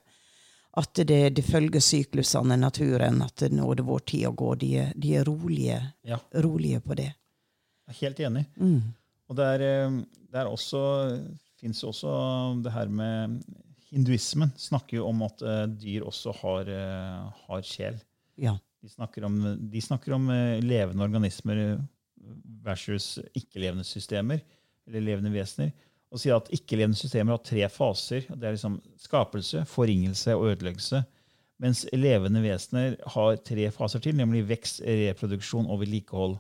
At 0.76 1.00
det, 1.08 1.36
det 1.38 1.44
følger 1.48 1.80
syklusene 1.80 2.58
i 2.58 2.60
naturen, 2.60 3.22
at 3.24 3.38
det 3.40 3.54
nå 3.56 3.70
er 3.72 3.80
det 3.80 3.86
vår 3.88 4.02
tid 4.12 4.26
å 4.28 4.34
gå. 4.36 4.56
De 4.60 4.72
de 4.96 5.14
er 5.16 5.24
rolige, 5.28 5.80
Ja. 6.04 6.20
rolige 6.44 6.82
på 6.82 6.98
det. 7.00 7.14
Jeg 7.88 7.94
er 7.96 8.00
helt 8.02 8.20
enig. 8.20 8.46
Mm. 8.58 8.82
Og 9.30 9.38
det 9.38 9.46
er, 9.56 9.64
eh, 9.66 10.02
det 10.32 10.42
er 10.42 10.50
også 10.50 10.82
fins 11.60 11.84
også 11.88 12.12
det 12.64 12.74
her 12.74 12.92
med 12.92 13.40
Hinduismen 13.96 14.52
snakker 14.60 14.98
jo 14.98 15.08
om 15.08 15.22
at 15.24 15.42
eh, 15.46 15.66
dyr 15.80 16.06
også 16.10 16.34
har, 16.42 16.70
eh, 16.70 17.44
har 17.48 17.66
sjel. 17.66 18.00
Ja. 18.36 18.58
De 18.84 18.90
snakker 18.92 19.24
om, 19.26 19.38
de 19.72 19.82
snakker 19.82 20.14
om 20.14 20.28
levende 20.62 21.02
organismer 21.02 21.80
versus 22.66 23.16
ikke-levende 23.34 23.86
systemer, 23.88 24.44
eller 24.86 25.02
levende 25.02 25.32
vesener. 25.34 25.72
Og 26.14 26.22
sier 26.22 26.38
at 26.38 26.52
ikke-levende 26.54 27.00
systemer 27.00 27.34
har 27.34 27.42
tre 27.42 27.64
faser. 27.72 28.28
Det 28.30 28.46
er 28.46 28.54
liksom 28.54 28.78
skapelse, 29.02 29.64
forringelse 29.72 30.36
og 30.38 30.52
ødeleggelse. 30.52 31.02
Mens 31.64 31.86
levende 31.96 32.44
vesener 32.44 32.98
har 33.16 33.40
tre 33.48 33.70
faser 33.74 34.04
til, 34.04 34.18
nemlig 34.20 34.44
vekst, 34.52 34.84
reproduksjon 34.86 35.70
og 35.72 35.82
vedlikehold. 35.82 36.38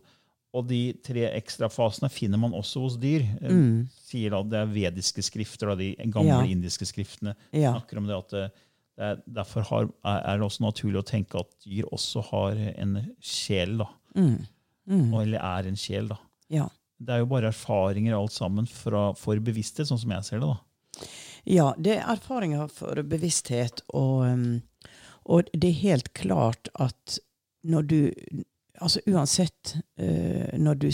Og 0.55 0.67
de 0.69 0.93
tre 1.03 1.25
ekstra 1.35 1.67
fasene 1.74 2.07
finner 2.13 2.39
man 2.39 2.53
også 2.55 2.85
hos 2.85 2.95
dyr. 3.01 3.25
Mm. 3.43 3.88
Sier 4.07 4.31
da 4.31 4.39
Det 4.47 4.59
er 4.62 4.69
vediske 4.71 5.24
skrifter, 5.25 5.74
da, 5.74 5.75
de 5.81 5.89
gamle 6.13 6.29
Ja. 6.31 6.43
indiske 6.47 6.88
skriftene. 6.88 7.33
Ja. 7.51 7.74
snakker 7.75 7.97
om 8.00 8.07
det 8.07 8.15
at 8.21 8.29
det, 8.35 8.43
det 8.95 9.03
er, 9.09 9.21
Derfor 9.41 9.65
har, 9.67 9.89
er 10.07 10.38
det 10.39 10.45
også 10.47 10.63
naturlig 10.63 11.01
å 11.01 11.07
tenke 11.09 11.41
at 11.43 11.51
dyr 11.65 11.89
også 11.91 12.24
har 12.31 12.55
en 12.77 12.95
sjel. 13.19 13.77
da. 13.83 13.89
Og, 14.15 15.19
eller 15.25 15.41
er 15.43 15.67
en 15.67 15.75
sjel. 15.75 16.07
da. 16.13 16.17
Ja. 16.50 16.69
Det 17.01 17.12
er 17.12 17.19
jo 17.25 17.27
bare 17.33 17.50
erfaringer 17.51 18.15
alt 18.15 18.31
sammen 18.31 18.67
fra, 18.71 19.09
for 19.19 19.35
bevissthet, 19.43 19.89
sånn 19.89 20.00
som 20.00 20.13
jeg 20.15 20.24
ser 20.29 20.39
det. 20.39 20.47
da. 20.53 21.05
Ja, 21.45 21.74
det 21.77 21.97
er 22.00 22.07
erfaringer 22.15 22.69
for 22.71 22.95
bevissthet, 23.03 23.81
og, 23.93 24.24
um, 24.31 24.62
og 25.27 25.50
det 25.53 25.74
er 25.74 25.81
helt 25.83 26.13
klart 26.17 26.69
at 26.79 27.19
når 27.67 27.88
du 27.91 28.00
altså 28.79 29.01
uansett, 29.08 29.75
eh, 29.98 30.55
når 30.60 30.75
du 30.75 30.89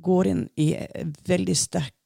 går 0.00 0.26
inn 0.26 0.44
i 0.56 0.72
et 0.74 1.28
veldig 1.28 1.56
sterkt 1.56 1.96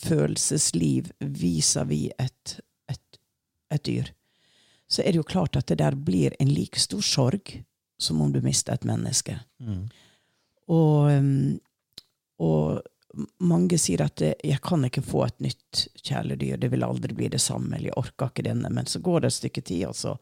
følelsesliv 0.00 1.10
vis-à-vis 1.18 2.12
et, 2.18 2.60
et, 2.90 3.20
et 3.74 3.84
dyr, 3.84 4.12
så 4.90 5.02
er 5.02 5.12
det 5.12 5.20
jo 5.20 5.28
klart 5.28 5.58
at 5.58 5.68
det 5.70 5.78
der 5.82 5.94
blir 5.94 6.34
en 6.40 6.50
like 6.50 6.80
stor 6.80 7.02
sorg 7.04 7.52
som 8.00 8.20
om 8.24 8.32
du 8.32 8.40
mister 8.42 8.74
et 8.74 8.86
menneske. 8.88 9.36
Og, 10.70 11.10
um, 11.10 11.58
og 12.40 12.80
mange 13.42 13.78
sier 13.78 14.02
at 14.06 14.22
eh, 14.22 14.34
'jeg 14.44 14.60
kan 14.62 14.84
ikke 14.86 15.02
få 15.02 15.24
et 15.26 15.40
nytt 15.40 15.88
kjæledyr', 16.02 16.56
det 16.56 16.70
vil 16.70 16.84
aldri 16.86 17.14
bli 17.14 17.28
det 17.28 17.40
samme, 17.40 17.76
eller 17.76 17.90
'jeg 17.90 17.98
orker 17.98 18.30
ikke 18.30 18.46
denne', 18.48 18.70
men 18.70 18.86
så 18.86 18.98
går 18.98 19.20
det 19.20 19.26
et 19.26 19.32
stykke 19.32 19.60
tid, 19.60 19.84
og 19.86 19.94
så 19.94 20.16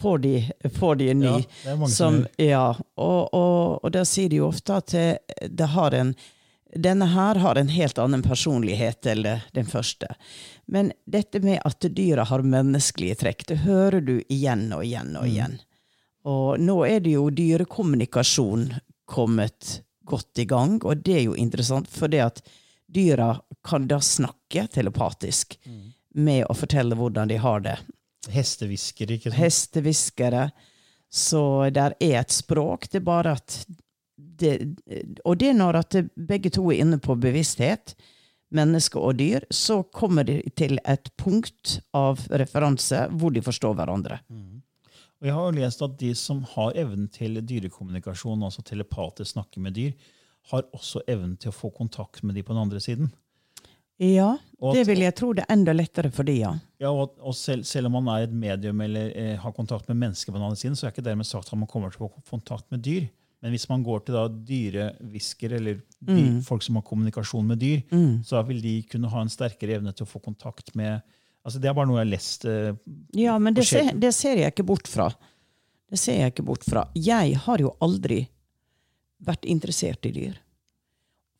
får 0.00 0.18
de, 0.18 0.34
får 0.74 0.98
de 1.00 1.10
en 1.10 1.20
ny. 1.20 1.36
Ja, 1.64 1.76
det 1.76 1.90
som 1.92 2.22
ja, 2.36 2.66
og, 2.94 3.34
og, 3.34 3.84
og 3.84 3.92
da 3.94 4.04
sier 4.08 4.30
de 4.30 4.42
jo 4.42 4.50
ofte 4.52 4.78
at 4.78 4.92
det, 4.94 5.06
det 5.50 5.72
har 5.74 5.96
en 5.96 6.14
denne 6.74 7.06
her 7.08 7.34
har 7.34 7.56
en 7.56 7.70
helt 7.72 7.98
annen 7.98 8.22
personlighet 8.22 9.06
enn 9.08 9.24
den 9.56 9.66
første. 9.66 10.10
Men 10.66 10.92
dette 11.08 11.40
med 11.40 11.62
at 11.64 11.80
dyra 11.80 12.26
har 12.28 12.44
menneskelige 12.44 13.22
trekk, 13.22 13.46
det 13.48 13.62
hører 13.64 14.04
du 14.04 14.18
igjen 14.28 14.68
og 14.76 14.84
igjen 14.84 15.16
og 15.16 15.28
igjen. 15.28 15.56
Og 16.28 16.60
nå 16.60 16.82
er 16.84 17.00
det 17.00 17.14
jo 17.16 17.30
dyrekommunikasjon 17.32 18.68
kommet 19.08 19.78
godt 20.04 20.42
i 20.42 20.44
gang, 20.44 20.76
og 20.84 21.04
det 21.04 21.16
er 21.16 21.24
jo 21.30 21.36
interessant, 21.40 21.88
for 21.88 22.12
det 22.12 22.20
at 22.26 22.42
dyra 22.88 23.34
kan 23.64 23.88
da 23.88 24.00
snakke 24.04 24.66
telepatisk 24.72 25.56
med 26.18 26.44
å 26.48 26.56
fortelle 26.56 26.96
hvordan 26.96 27.32
de 27.32 27.40
har 27.40 27.64
det. 27.64 27.78
Hestehvisker, 28.32 29.14
ikke 29.14 29.30
sant? 29.30 29.40
Hestehviskere. 29.40 30.48
Så 31.08 31.40
der 31.72 31.94
er 32.04 32.20
et 32.20 32.34
språk, 32.34 32.88
det 32.92 33.00
er 33.00 33.06
bare 33.06 33.36
at 33.38 33.62
det, 34.18 34.76
Og 35.24 35.38
det 35.38 35.48
er 35.50 35.56
når 35.56 35.78
at 35.78 35.96
begge 36.28 36.50
to 36.50 36.66
er 36.70 36.82
inne 36.82 36.98
på 36.98 37.14
bevissthet, 37.14 37.94
menneske 38.50 38.98
og 38.98 39.18
dyr, 39.18 39.44
så 39.50 39.82
kommer 39.92 40.24
de 40.24 40.40
til 40.56 40.78
et 40.88 41.10
punkt 41.20 41.78
av 41.96 42.20
referanse 42.30 43.04
hvor 43.12 43.34
de 43.34 43.42
forstår 43.44 43.76
hverandre. 43.76 44.20
Og 45.18 45.26
jeg 45.26 45.34
har 45.34 45.48
jo 45.48 45.58
lest 45.58 45.82
at 45.82 45.98
de 46.00 46.12
som 46.14 46.44
har 46.54 46.76
evnen 46.78 47.08
til 47.12 47.40
dyrekommunikasjon, 47.42 48.42
altså 48.42 48.62
telepatisk 48.62 49.34
snakke 49.34 49.60
med 49.60 49.76
dyr, 49.76 49.92
har 50.52 50.64
også 50.72 51.02
evnen 51.10 51.36
til 51.36 51.50
å 51.50 51.56
få 51.56 51.70
kontakt 51.74 52.22
med 52.22 52.38
de 52.38 52.42
på 52.42 52.54
den 52.54 52.62
andre 52.62 52.80
siden. 52.80 53.10
Ja, 53.98 54.30
det 54.74 54.84
vil 54.86 55.02
jeg 55.02 55.14
tro 55.18 55.32
det 55.34 55.42
er 55.44 55.54
enda 55.56 55.74
lettere 55.74 56.10
for 56.14 56.26
de, 56.26 56.36
ja. 56.44 56.52
Ja, 56.78 56.90
og, 56.90 57.16
og 57.18 57.34
selv, 57.34 57.64
selv 57.66 57.90
om 57.90 57.96
man 57.98 58.10
er 58.14 58.28
et 58.28 58.34
medium 58.34 58.80
eller 58.84 59.10
eh, 59.10 59.34
har 59.42 59.54
kontakt 59.54 59.88
med 59.90 59.98
mennesker 59.98 60.30
på 60.30 60.38
den 60.38 60.46
andre 60.46 60.58
siden, 60.60 60.76
så 60.78 60.86
er 60.86 60.94
ikke 60.94 61.06
dermed 61.06 61.26
sagt 61.26 61.50
at 61.50 61.58
man 61.58 61.70
kommer 61.70 61.90
til 61.90 62.04
å 62.04 62.08
få 62.08 62.22
kontakt 62.30 62.68
med 62.74 62.84
dyr. 62.86 63.08
Men 63.42 63.54
hvis 63.54 63.68
man 63.70 63.84
går 63.86 64.02
til 64.06 64.16
da 64.16 64.24
dyrehvisker 64.26 65.52
eller 65.60 65.78
mm. 66.06 66.40
folk 66.46 66.64
som 66.66 66.78
har 66.78 66.86
kommunikasjon 66.86 67.46
med 67.46 67.60
dyr, 67.62 67.84
så 68.26 68.40
vil 68.48 68.58
de 68.62 68.74
kunne 68.90 69.10
ha 69.12 69.22
en 69.22 69.30
sterkere 69.30 69.76
evne 69.78 69.94
til 69.94 70.06
å 70.06 70.10
få 70.10 70.22
kontakt 70.22 70.74
med 70.78 70.98
altså 71.46 71.60
Det 71.62 71.68
er 71.70 71.76
bare 71.78 71.88
noe 71.88 72.00
jeg 72.00 72.04
har 72.04 72.10
lest. 72.10 72.44
Eh, 72.44 72.72
Ja, 73.16 73.38
men 73.38 73.54
det 73.56 73.64
ser, 73.70 73.92
det 73.94 74.10
ser 74.12 74.42
jeg 74.42 74.52
ikke 74.52 74.66
bort 74.68 74.90
fra. 74.90 75.06
Det 75.88 75.96
ser 75.96 76.18
jeg 76.20 76.34
ikke 76.34 76.44
bort 76.44 76.66
fra. 76.66 76.82
Jeg 76.98 77.38
har 77.46 77.62
jo 77.62 77.70
aldri 77.80 78.24
vært 79.24 79.46
interessert 79.48 80.04
i 80.06 80.12
dyr. 80.12 80.34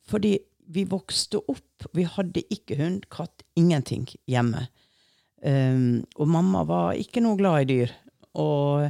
Fordi 0.09 0.37
vi 0.69 0.85
vokste 0.89 1.41
opp, 1.49 1.87
vi 1.97 2.05
hadde 2.05 2.43
ikke 2.53 2.77
hund, 2.79 3.07
katt, 3.13 3.43
ingenting 3.57 4.05
hjemme. 4.29 4.67
Um, 5.41 6.03
og 6.19 6.29
mamma 6.29 6.65
var 6.67 6.99
ikke 6.99 7.23
noe 7.23 7.39
glad 7.39 7.63
i 7.63 7.69
dyr. 7.71 7.95
Og, 8.39 8.89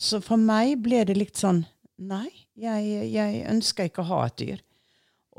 så 0.00 0.22
for 0.24 0.40
meg 0.40 0.78
ble 0.84 1.04
det 1.08 1.18
litt 1.18 1.36
sånn 1.36 1.64
Nei, 2.00 2.30
jeg, 2.56 2.84
jeg 3.12 3.42
ønsker 3.50 3.90
ikke 3.90 4.00
å 4.00 4.08
ha 4.08 4.20
et 4.30 4.38
dyr. 4.40 4.60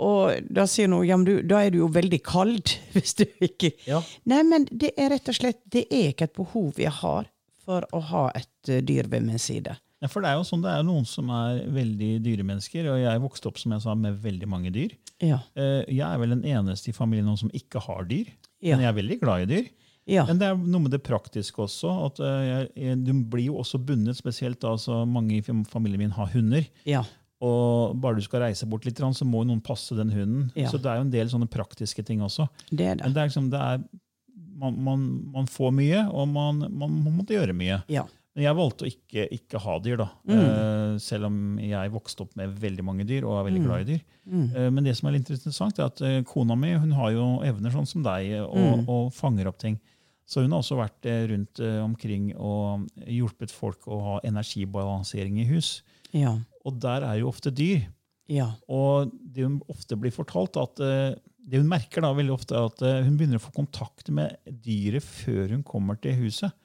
Og 0.02 0.52
da 0.54 0.68
sier 0.70 0.90
noen 0.92 1.08
ja, 1.10 1.18
men 1.18 1.26
du, 1.26 1.34
da 1.42 1.64
er 1.66 1.74
du 1.74 1.80
jo 1.82 1.90
veldig 1.92 2.20
kald 2.26 2.76
hvis 2.94 3.18
du 3.18 3.26
ikke 3.42 3.74
Ja. 3.88 4.04
Nei, 4.30 4.44
men 4.46 4.68
det 4.70 4.94
er 4.94 5.10
rett 5.16 5.32
og 5.32 5.40
slett 5.40 5.64
det 5.74 5.88
er 5.90 6.12
ikke 6.12 6.30
et 6.30 6.38
behov 6.38 6.78
jeg 6.82 6.94
har 7.02 7.26
for 7.66 7.86
å 7.94 8.02
ha 8.12 8.28
et 8.38 8.70
eh, 8.70 8.84
dyr 8.86 9.10
ved 9.10 9.26
min 9.26 9.42
side. 9.42 9.74
Ja, 10.02 10.08
for 10.10 10.24
det 10.26 10.32
er 10.32 10.40
jo 10.40 10.46
sånn, 10.48 10.64
det 10.66 10.72
er 10.74 10.84
noen 10.88 11.06
som 11.06 11.30
er 11.30 11.60
veldig 11.70 12.12
dyremennesker, 12.26 12.88
og 12.90 12.98
jeg 13.04 13.22
vokste 13.22 13.48
opp 13.52 13.60
som 13.62 13.72
jeg 13.76 13.84
sa, 13.84 13.94
med 13.96 14.18
veldig 14.24 14.48
mange 14.50 14.72
dyr. 14.74 14.96
Ja. 15.22 15.38
Eh, 15.56 15.84
Jeg 15.88 16.02
er 16.08 16.18
vel 16.18 16.34
den 16.34 16.42
eneste 16.50 16.90
i 16.90 16.96
familien 16.98 17.28
noen 17.30 17.38
som 17.38 17.52
ikke 17.54 17.80
har 17.86 18.08
dyr. 18.10 18.32
Ja. 18.62 18.76
Men 18.76 18.86
jeg 18.88 18.90
er 18.94 18.98
veldig 18.98 19.20
glad 19.22 19.44
i 19.46 19.50
dyr. 19.54 19.70
Ja. 20.10 20.24
Men 20.26 20.40
det 20.42 20.48
er 20.50 20.58
noe 20.58 20.82
med 20.82 20.92
det 20.96 21.04
praktiske 21.06 21.62
også. 21.62 21.92
at 22.08 22.20
eh, 22.26 22.68
jeg, 22.76 23.04
Du 23.06 23.14
blir 23.30 23.46
jo 23.52 23.60
også 23.62 23.78
bundet, 23.86 24.18
spesielt 24.18 24.60
da 24.60 24.74
så 24.82 25.04
mange 25.06 25.38
i 25.38 25.42
familien 25.70 26.00
min 26.08 26.12
har 26.18 26.32
hunder. 26.34 26.66
ja. 26.86 27.04
Og 27.42 27.96
bare 27.98 28.20
du 28.20 28.22
skal 28.22 28.44
reise 28.44 28.68
bort 28.70 28.84
litt, 28.86 29.00
så 29.02 29.26
må 29.26 29.40
jo 29.42 29.48
noen 29.50 29.64
passe 29.66 29.96
den 29.98 30.12
hunden. 30.14 30.52
Ja. 30.54 30.70
Så 30.70 30.78
det 30.78 30.86
er 30.92 31.00
jo 31.00 31.06
en 31.08 31.10
del 31.14 31.28
sånne 31.32 31.48
praktiske 31.50 32.04
ting 32.06 32.20
også. 32.22 32.46
Det 32.70 32.86
er 32.86 32.96
det. 33.00 33.06
Men 33.08 33.14
det. 33.16 33.22
er 33.24 33.30
liksom, 33.32 33.48
det 33.50 33.58
er, 33.66 33.80
man, 34.62 34.76
man, 34.86 35.06
man 35.34 35.48
får 35.50 35.72
mye, 35.74 36.04
og 36.14 36.28
man, 36.30 36.60
man 36.70 36.92
må 37.02 37.10
måtte 37.16 37.34
gjøre 37.34 37.56
mye. 37.58 37.80
Ja. 37.90 38.04
Jeg 38.40 38.56
valgte 38.56 38.86
å 38.86 38.88
ikke, 38.88 39.26
ikke 39.36 39.60
ha 39.60 39.74
dyr, 39.84 39.98
da. 40.00 40.06
Eh, 40.32 40.92
selv 41.04 41.28
om 41.28 41.40
jeg 41.60 41.92
vokste 41.92 42.24
opp 42.24 42.38
med 42.40 42.54
veldig 42.62 42.84
mange 42.88 43.04
dyr 43.08 43.26
og 43.28 43.36
er 43.36 43.48
veldig 43.50 43.64
glad 43.66 43.84
i 43.84 43.88
dyr. 43.90 44.04
Eh, 44.56 44.68
men 44.72 44.86
det 44.88 44.94
som 44.96 45.10
er 45.10 45.18
litt 45.18 45.32
interessant, 45.34 45.80
er 45.82 45.90
at 45.90 46.04
eh, 46.08 46.22
kona 46.28 46.56
mi 46.56 46.72
hun 46.72 46.94
har 46.96 47.12
jo 47.12 47.26
evner 47.44 47.74
sånn 47.74 47.90
som 47.90 48.06
deg, 48.06 48.38
og, 48.46 48.86
og 48.88 49.10
fanger 49.16 49.50
opp 49.52 49.60
ting. 49.60 49.76
Så 50.24 50.46
hun 50.46 50.56
har 50.56 50.64
også 50.64 50.78
vært 50.80 51.10
rundt 51.28 51.60
omkring 51.84 52.30
og 52.40 52.86
hjulpet 53.04 53.52
folk 53.52 53.84
å 53.92 53.98
ha 54.06 54.14
energibalansering 54.24 55.42
i 55.44 55.48
hus. 55.50 55.82
Ja. 56.16 56.38
Og 56.64 56.78
der 56.80 57.04
er 57.04 57.20
jo 57.20 57.28
ofte 57.34 57.52
dyr. 57.52 57.84
Ja. 58.32 58.54
Og 58.72 59.12
det 59.12 59.44
hun 59.44 59.60
ofte 59.68 59.98
blir 60.00 60.16
fortalt, 60.16 60.56
at 60.56 60.80
det 60.80 61.60
hun 61.60 61.68
merker 61.68 62.06
da 62.06 62.14
veldig 62.16 62.32
ofte, 62.38 62.56
er 62.56 62.72
at 62.72 63.04
hun 63.04 63.20
begynner 63.20 63.42
å 63.42 63.44
få 63.44 63.52
kontakt 63.60 64.08
med 64.08 64.40
dyret 64.64 65.04
før 65.04 65.52
hun 65.58 65.68
kommer 65.68 66.00
til 66.00 66.16
huset. 66.22 66.56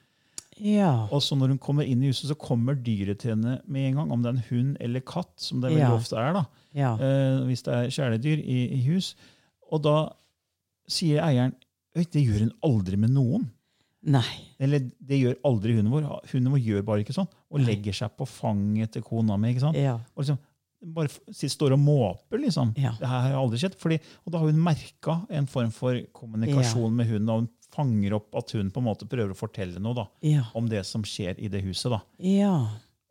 Ja. 0.59 1.07
Og 1.11 1.21
så 1.21 1.35
når 1.37 1.53
hun 1.53 1.59
kommer 1.61 1.85
inn 1.87 2.01
i 2.03 2.07
huset, 2.11 2.29
så 2.31 2.35
kommer 2.39 2.75
dyret 2.75 3.19
til 3.19 3.35
henne 3.35 3.59
med 3.67 3.89
en 3.91 3.95
gang. 4.01 4.11
Om 4.11 4.21
det 4.23 4.29
er 4.31 4.37
en 4.37 4.45
hund 4.49 4.77
eller 4.81 4.99
katt, 5.01 5.33
som 5.39 5.61
det 5.61 5.71
veldig 5.71 5.83
Ja. 5.85 5.95
ofte 5.95 6.17
er. 6.17 6.33
da, 6.33 6.45
Ja. 6.73 6.93
eh, 6.95 7.43
Hvis 7.45 7.63
det 7.63 7.73
er 7.73 7.87
kjæledyr 7.93 8.43
i, 8.43 8.59
i 8.77 8.81
hus. 8.87 9.15
Og 9.71 9.81
da 9.83 10.09
sier 10.87 11.21
eieren 11.21 11.53
«Oi, 11.97 12.03
det 12.13 12.21
gjør 12.25 12.39
hun 12.45 12.51
aldri 12.63 12.97
med 12.97 13.09
noen. 13.09 13.47
Nei. 14.07 14.23
Eller 14.59 14.79
det 14.79 15.17
gjør 15.19 15.35
aldri 15.43 15.73
hunden 15.75 15.91
vår. 15.91 16.05
Hunden 16.31 16.51
vår 16.53 16.61
gjør 16.63 16.83
bare 16.85 17.03
ikke 17.03 17.15
sånn. 17.15 17.27
Og 17.51 17.59
legger 17.65 17.93
seg 17.97 18.13
på 18.15 18.27
fanget 18.29 18.91
til 18.93 19.01
kona 19.01 19.35
mi. 19.37 19.49
ikke 19.53 19.63
sant? 19.65 19.75
Ja. 19.75 19.95
Og 20.15 20.23
liksom, 20.23 20.37
bare 20.93 21.09
står 21.33 21.73
og 21.73 21.79
måper, 21.81 22.37
liksom. 22.39 22.73
Det 22.75 23.07
her 23.09 23.21
har 23.25 23.33
aldri 23.33 23.57
skjedd. 23.57 23.75
Fordi, 23.81 23.97
og 24.25 24.31
da 24.31 24.37
har 24.37 24.51
hun 24.51 24.61
merka 24.63 25.17
en 25.33 25.47
form 25.49 25.71
for 25.73 25.97
kommunikasjon 26.13 26.93
med 26.93 27.07
hunden, 27.09 27.29
og 27.33 27.39
hun 27.41 27.49
fanger 27.77 28.17
opp 28.17 28.35
at 28.41 28.51
hun 28.57 28.73
på 28.73 28.81
en 28.83 28.89
måte 28.89 29.07
prøver 29.09 29.31
å 29.35 29.37
fortelle 29.37 29.79
noe 29.83 29.95
da, 30.01 30.07
Ja. 30.25 30.43
om 30.57 30.67
det 30.69 30.83
som 30.89 31.05
skjer 31.07 31.37
i 31.39 31.47
det 31.53 31.61
huset. 31.63 31.91
da. 31.93 32.01
Ja. 32.19 32.55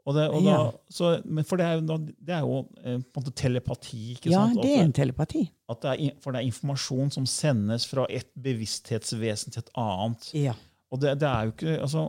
Og 0.07 0.15
det, 0.15 0.29
og 0.31 0.45
da, 0.45 0.51
Ja. 0.53 0.59
så, 0.95 1.09
men 1.27 1.43
for 1.47 1.59
det 1.59 1.67
er, 1.67 1.81
det 1.83 2.35
er 2.37 2.45
jo 2.47 2.61
eh, 2.85 3.01
på 3.03 3.19
en 3.19 3.25
måte 3.25 3.33
telepati. 3.35 4.13
ikke 4.15 4.31
ja, 4.31 4.45
sant? 4.47 4.61
det 4.63 4.77
er 4.77 4.85
en 4.85 4.93
telepati. 4.95 5.49
at 5.69 5.81
det 5.83 5.95
er, 5.97 6.13
for 6.23 6.31
det 6.31 6.43
er 6.45 6.47
informasjon 6.47 7.11
som 7.17 7.27
sendes 7.27 7.87
fra 7.91 8.05
et 8.09 8.29
bevissthetsvesen 8.39 9.51
til 9.55 9.65
et 9.65 9.71
annet. 9.83 10.29
Ja. 10.39 10.55
Og 10.95 11.01
det, 11.03 11.17
det 11.19 11.27
er 11.27 11.49
jo 11.49 11.55
ikke, 11.57 11.81
altså, 11.83 12.05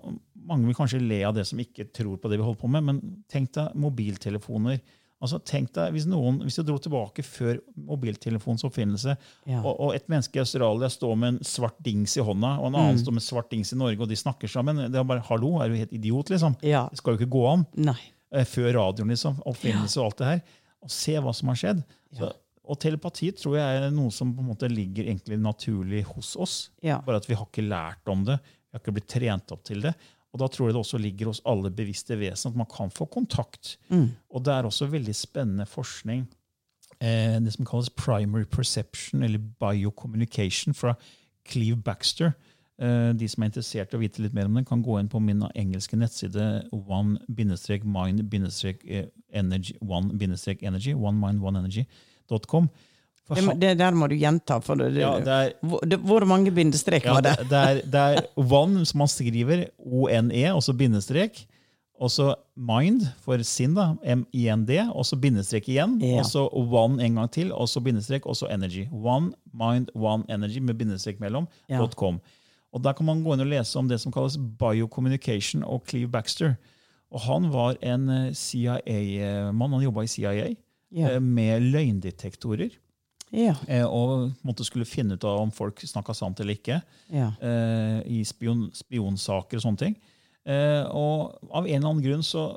Mange 0.47 0.69
vil 0.69 0.75
kanskje 0.77 1.01
le 1.03 1.17
av 1.27 1.33
det 1.35 1.43
som 1.49 1.59
ikke 1.59 1.89
tror 1.91 2.15
på 2.21 2.29
det 2.31 2.37
vi 2.39 2.45
holder 2.45 2.61
på 2.61 2.69
med, 2.71 2.83
men 2.87 2.99
tenk 3.27 3.49
deg 3.57 3.73
mobiltelefoner. 3.75 4.77
Altså, 5.19 5.39
tenk 5.43 5.71
deg, 5.73 5.93
Hvis 5.95 6.06
noen, 6.06 6.41
hvis 6.45 6.56
du 6.60 6.63
dro 6.63 6.77
tilbake 6.77 7.23
før 7.25 7.58
mobiltelefonens 7.88 8.63
oppfinnelse, 8.67 9.15
Ja. 9.49 9.62
og, 9.63 9.80
og 9.80 9.95
et 9.95 10.08
menneske 10.08 10.38
i 10.38 10.43
Australia 10.43 10.89
står 10.93 11.15
med 11.17 11.27
en 11.34 11.39
svart 11.43 11.77
dings 11.84 12.15
i 12.17 12.21
hånda, 12.21 12.60
og 12.60 12.67
en 12.67 12.73
Mm. 12.73 12.80
annen 12.84 12.99
står 13.01 13.13
med 13.15 13.21
en 13.23 13.27
svart 13.27 13.49
dings 13.49 13.73
i 13.73 13.77
Norge, 13.80 13.99
og 14.01 14.08
de 14.10 14.15
snakker 14.15 14.47
sammen 14.51 14.77
Det 14.91 14.95
er 14.99 15.03
bare, 15.03 15.23
Hallo, 15.25 15.60
er 15.62 15.69
du 15.69 15.75
helt 15.75 15.93
idiot? 15.93 16.30
liksom? 16.30 16.56
Ja. 16.62 16.88
Det 16.89 16.97
skal 16.99 17.15
jo 17.17 17.25
ikke 17.25 17.32
gå 17.34 17.45
an. 17.51 17.65
Eh, 18.32 18.43
Før 18.45 18.73
radioen, 18.75 19.08
liksom. 19.10 19.41
Oppfinnelse 19.45 19.97
og 19.97 20.06
alt 20.12 20.17
det 20.17 20.27
her. 20.27 20.41
Og 20.84 20.89
se 20.91 21.13
hva 21.17 21.34
som 21.34 21.47
har 21.47 21.56
skjedd. 21.56 21.84
Så, 22.13 22.32
og 22.67 22.80
telepati 22.80 23.32
tror 23.32 23.56
jeg 23.58 23.84
er 23.88 23.89
noe 23.91 24.12
som 24.12 24.34
på 24.36 24.39
en 24.43 24.49
måte 24.53 24.69
ligger 24.69 25.06
egentlig 25.08 25.39
naturlig 25.39 26.03
hos 26.03 26.36
oss. 26.36 26.69
Ja. 26.84 26.99
Bare 27.01 27.15
at 27.17 27.25
vi 27.25 27.34
har 27.36 27.45
ikke 27.47 27.67
lært 27.67 28.06
om 28.12 28.23
det. 28.25 28.38
Vi 28.43 28.75
har 28.77 28.80
ikke 28.82 28.93
blitt 28.93 29.08
trent 29.08 29.51
opp 29.51 29.63
til 29.63 29.82
det. 29.82 29.95
Og 30.33 30.41
da 30.41 30.49
tror 30.51 30.67
jeg 30.67 30.75
det 30.75 30.81
også 30.81 30.99
ligger 31.01 31.31
hos 31.31 31.41
alle 31.47 31.71
bevisste 31.73 32.17
vesen 32.19 32.51
at 32.51 32.57
man 32.59 32.67
kan 32.69 32.91
få 32.93 33.05
kontakt. 33.05 33.77
Mm. 33.89 34.09
Og 34.29 34.45
det 34.45 34.53
er 34.53 34.67
også 34.67 34.89
veldig 34.91 35.15
spennende 35.15 35.65
forskning. 35.65 36.27
Eh, 36.99 37.41
det 37.41 37.53
som 37.53 37.65
kalles 37.65 37.89
primary 37.89 38.43
perception, 38.43 39.23
eller 39.23 39.39
biocommunication, 39.59 40.73
fra 40.73 40.93
Cleve 41.47 41.81
Baxter. 41.81 42.31
Eh, 42.81 43.13
de 43.17 43.27
som 43.29 43.43
er 43.43 43.47
interessert 43.49 43.93
i 43.93 43.97
å 43.97 44.01
vite 44.01 44.21
litt 44.21 44.33
mer 44.37 44.45
om 44.49 44.55
den, 44.57 44.65
kan 44.65 44.83
gå 44.85 44.99
inn 44.99 45.09
på 45.09 45.19
min 45.23 45.41
engelske 45.55 45.97
nettside 45.97 46.69
one-mind-energy, 46.73 49.73
one-energy, 49.81 50.93
one-mind-one-energy.com. 50.93 52.27
For 52.27 52.37
Det, 53.27 53.43
det 53.59 53.73
der 53.79 53.95
må 53.97 54.07
du 54.07 54.15
gjenta. 54.15 54.59
For 54.63 54.79
det, 54.79 54.93
ja, 54.95 55.11
det 55.19 55.35
er 55.35 55.53
hvor, 55.67 55.83
det, 55.83 55.99
hvor 56.07 56.23
mange 56.29 56.53
bindestrek 56.55 57.07
ja, 57.07 57.17
var 57.17 57.25
det? 57.25 57.35
det, 57.51 57.63
det, 57.91 58.03
er, 58.15 58.27
one 58.37 58.85
som 58.87 59.03
man 59.03 59.11
skriver, 59.11 59.67
O-N-E, 59.77 60.45
og 60.53 60.63
så 60.63 60.75
bindestrek. 60.77 61.43
Og 61.97 62.11
så 62.13 62.35
mind 62.53 63.07
for 63.25 63.41
sin, 63.41 63.73
da, 63.73 63.95
M-I-N-D, 64.05 64.75
og 64.93 65.05
så 65.09 65.17
bindestrek 65.17 65.69
igjen. 65.71 65.97
Ja. 66.03 66.21
Og 66.21 66.29
så 66.29 66.45
one 66.53 67.01
en 67.03 67.17
gang 67.17 67.31
til, 67.33 67.51
og 67.51 67.69
så 67.69 67.81
bindestrek, 67.81 68.25
og 68.29 68.37
så 68.37 68.49
energy. 68.53 68.85
One 68.93 69.33
mind, 69.53 69.89
one 69.95 70.23
energy 70.29 70.61
med 70.61 70.77
bindestrek 70.77 71.19
mellom. 71.19 71.47
Ja. 71.69 71.81
.com. 71.97 72.21
Og 72.73 72.83
Der 72.83 72.93
kan 72.93 73.05
man 73.05 73.23
gå 73.23 73.33
inn 73.33 73.41
og 73.41 73.49
lese 73.49 73.79
om 73.79 73.87
det 73.89 73.97
som 74.03 74.11
kalles 74.13 74.37
biocommunication 74.59 75.63
og 75.63 75.87
Cleve 75.89 76.11
Baxter. 76.11 76.55
Og 77.11 77.21
Han 77.21 77.49
var 77.53 77.77
en 77.81 78.09
eh, 78.09 78.33
CIA-mann, 78.33 79.73
han 79.73 79.83
jobba 79.83 80.03
i 80.03 80.11
CIA, 80.11 80.49
eh, 80.93 81.19
med 81.19 81.71
løgndetektorer. 81.71 82.75
Ja. 83.31 83.55
eh, 83.67 83.83
Og 83.85 84.31
måtte 84.45 84.63
skulle 84.65 84.85
finne 84.87 85.13
ut 85.17 85.23
av 85.27 85.41
om 85.41 85.51
folk 85.51 85.79
snakka 85.83 86.13
sant 86.15 86.39
eller 86.39 86.53
ikke 86.55 86.81
Ja. 87.11 87.31
eh, 87.41 88.01
i 88.07 88.23
spion, 88.23 88.69
spionsaker 88.73 89.57
og 89.57 89.63
sånne 89.65 89.77
ting. 89.77 89.95
Eh, 90.45 90.83
og 90.95 91.37
av 91.51 91.65
en 91.67 91.75
eller 91.75 91.89
annen 91.89 92.03
grunn 92.03 92.23
så 92.23 92.55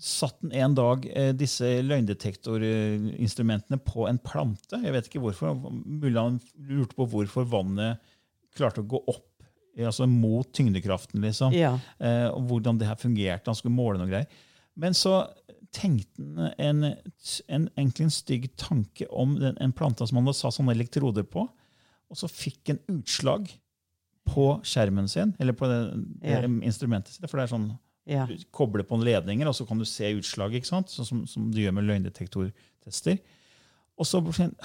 satt 0.00 0.40
den 0.40 0.52
en 0.52 0.74
dag 0.78 1.04
eh, 1.10 1.32
disse 1.32 1.82
løgndetektorinstrumentene 1.82 3.78
på 3.84 4.06
en 4.08 4.18
plante. 4.22 4.78
Jeg 4.84 4.92
vet 4.94 5.08
ikke 5.10 5.22
hvorfor. 5.22 5.56
Mulig 5.84 6.16
han 6.18 6.40
lurte 6.68 6.94
på 6.98 7.06
hvorfor 7.10 7.46
vannet 7.50 7.98
klarte 8.56 8.82
å 8.82 8.88
gå 8.88 9.00
opp 9.10 9.24
altså 9.78 10.08
mot 10.10 10.48
tyngdekraften. 10.52 11.20
liksom. 11.22 11.52
Ja. 11.54 11.76
Eh, 12.02 12.26
og 12.32 12.48
hvordan 12.50 12.78
det 12.80 12.88
her 12.88 12.96
fungerte. 12.98 13.46
Han 13.46 13.54
skulle 13.58 13.74
måle 13.76 13.98
noe 14.00 14.08
greier. 14.10 14.26
Men 14.78 14.92
så 14.94 15.20
tenkte 15.74 16.52
en, 16.58 16.84
en, 17.48 17.68
egentlig 17.76 18.06
en 18.06 18.14
stygg 18.14 18.46
tanke 18.56 19.06
om 19.10 19.34
den, 19.40 19.56
en 19.60 19.72
plante 19.76 20.06
som 20.08 20.16
han 20.20 20.26
hadde 20.28 20.38
satt 20.40 20.56
sånne 20.56 20.74
elektroder 20.76 21.26
på, 21.28 21.44
og 22.08 22.16
så 22.16 22.28
fikk 22.30 22.72
en 22.72 22.80
utslag 22.96 23.50
på 24.28 24.46
skjermen 24.64 25.08
sin, 25.08 25.34
eller 25.40 25.52
på 25.56 25.68
det, 25.68 25.80
det 26.22 26.34
Ja. 26.36 26.40
instrumentet 26.46 27.14
sitt. 27.14 27.28
For 27.30 27.38
det 27.40 27.48
er 27.48 27.56
sånn 27.56 27.78
Ja. 28.08 28.26
du 28.26 28.36
kobler 28.52 28.82
på 28.84 28.96
en 28.96 29.04
ledninger, 29.04 29.46
og 29.48 29.54
så 29.54 29.66
kan 29.68 29.78
du 29.78 29.84
se 29.84 30.04
utslaget? 30.16 30.64
Sånn 30.64 30.86
som, 30.88 31.26
som 31.26 31.50
du 31.50 31.60
gjør 31.60 31.74
med 31.76 31.84
løgndetektortester. 31.84 33.18
Og 33.98 34.06
så 34.06 34.20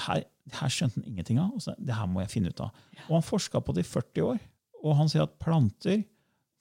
her, 0.07 0.23
her 0.53 0.69
skjønte 0.69 1.01
han 1.01 1.07
ingenting 1.09 1.39
av. 1.39 1.51
og 1.53 1.61
så, 1.61 1.73
det 1.79 1.95
her 1.95 2.05
må 2.07 2.21
jeg 2.21 2.29
finne 2.29 2.49
ut 2.53 2.59
av. 2.61 2.71
Og 3.09 3.15
han 3.17 3.21
forska 3.25 3.59
på 3.63 3.73
det 3.73 3.85
i 3.85 3.89
40 3.89 4.21
år, 4.21 4.39
og 4.83 4.95
han 4.95 5.09
sier 5.09 5.23
at 5.23 5.39
planter 5.39 6.03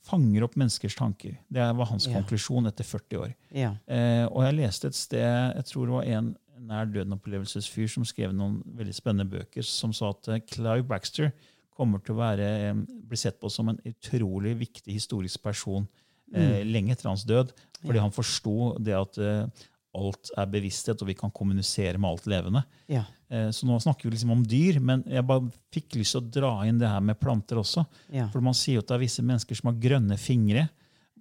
fanger 0.03 0.43
opp 0.47 0.57
menneskers 0.59 0.97
tanker. 0.99 1.37
Det 1.53 1.67
var 1.79 1.87
hans 1.87 2.07
Ja. 2.09 2.15
konklusjon 2.19 2.67
etter 2.67 2.85
40 2.85 3.19
år. 3.23 3.35
Ja. 3.55 3.77
Eh, 3.87 4.27
og 4.27 4.43
jeg 4.45 4.57
leste 4.59 4.87
et 4.91 4.95
sted, 4.99 5.55
jeg 5.57 5.65
tror 5.71 5.87
det 5.87 5.95
var 5.95 6.05
en 6.19 6.37
nær 6.63 6.87
døden-opplevelsesfyr 6.93 7.89
som 7.91 8.05
skrev 8.05 8.33
noen 8.35 8.63
veldig 8.77 8.95
spennende 8.95 9.31
bøker, 9.31 9.63
som 9.67 9.93
sa 9.93 10.11
at 10.11 10.29
eh, 10.29 10.41
Clive 10.41 10.87
Baxter 10.87 11.33
kommer 11.77 12.03
til 12.05 12.15
å 12.15 12.19
være, 12.19 12.49
eh, 12.71 12.75
bli 13.09 13.17
sett 13.17 13.41
på 13.41 13.51
som 13.51 13.69
en 13.73 13.79
utrolig 13.89 14.57
viktig 14.59 14.93
historisk 14.93 15.43
person 15.43 15.89
eh, 16.35 16.63
lenge 16.65 16.93
etter 16.93 17.09
hans 17.11 17.25
død. 17.25 17.53
Fordi 17.83 17.99
han 17.99 18.11
forsto 18.15 18.79
det 18.83 18.95
at 18.95 19.19
eh, 19.19 19.47
alt 19.93 20.31
er 20.39 20.49
bevissthet, 20.49 21.03
og 21.03 21.11
vi 21.11 21.17
kan 21.19 21.33
kommunisere 21.35 22.01
med 22.01 22.09
alt 22.09 22.29
levende. 22.31 22.63
Ja. 22.91 23.05
Eh, 23.29 23.49
så 23.53 23.69
nå 23.69 23.79
snakker 23.81 24.09
vi 24.09 24.15
liksom 24.15 24.33
om 24.35 24.45
dyr, 24.49 24.79
men 24.81 25.05
jeg 25.09 25.27
bare 25.29 25.51
fikk 25.75 25.99
lyst 26.01 26.17
til 26.17 26.23
å 26.23 26.33
dra 26.39 26.53
inn 26.69 26.81
det 26.81 26.89
her 26.89 27.03
med 27.05 27.21
planter 27.21 27.61
også. 27.61 27.85
Ja. 28.13 28.29
For 28.33 28.45
man 28.45 28.57
sier 28.57 28.81
jo 28.81 28.85
at 28.85 28.91
det 28.91 28.97
er 28.97 29.05
visse 29.05 29.25
mennesker 29.25 29.59
som 29.59 29.73
har 29.73 29.81
grønne 29.83 30.19
fingre. 30.21 30.67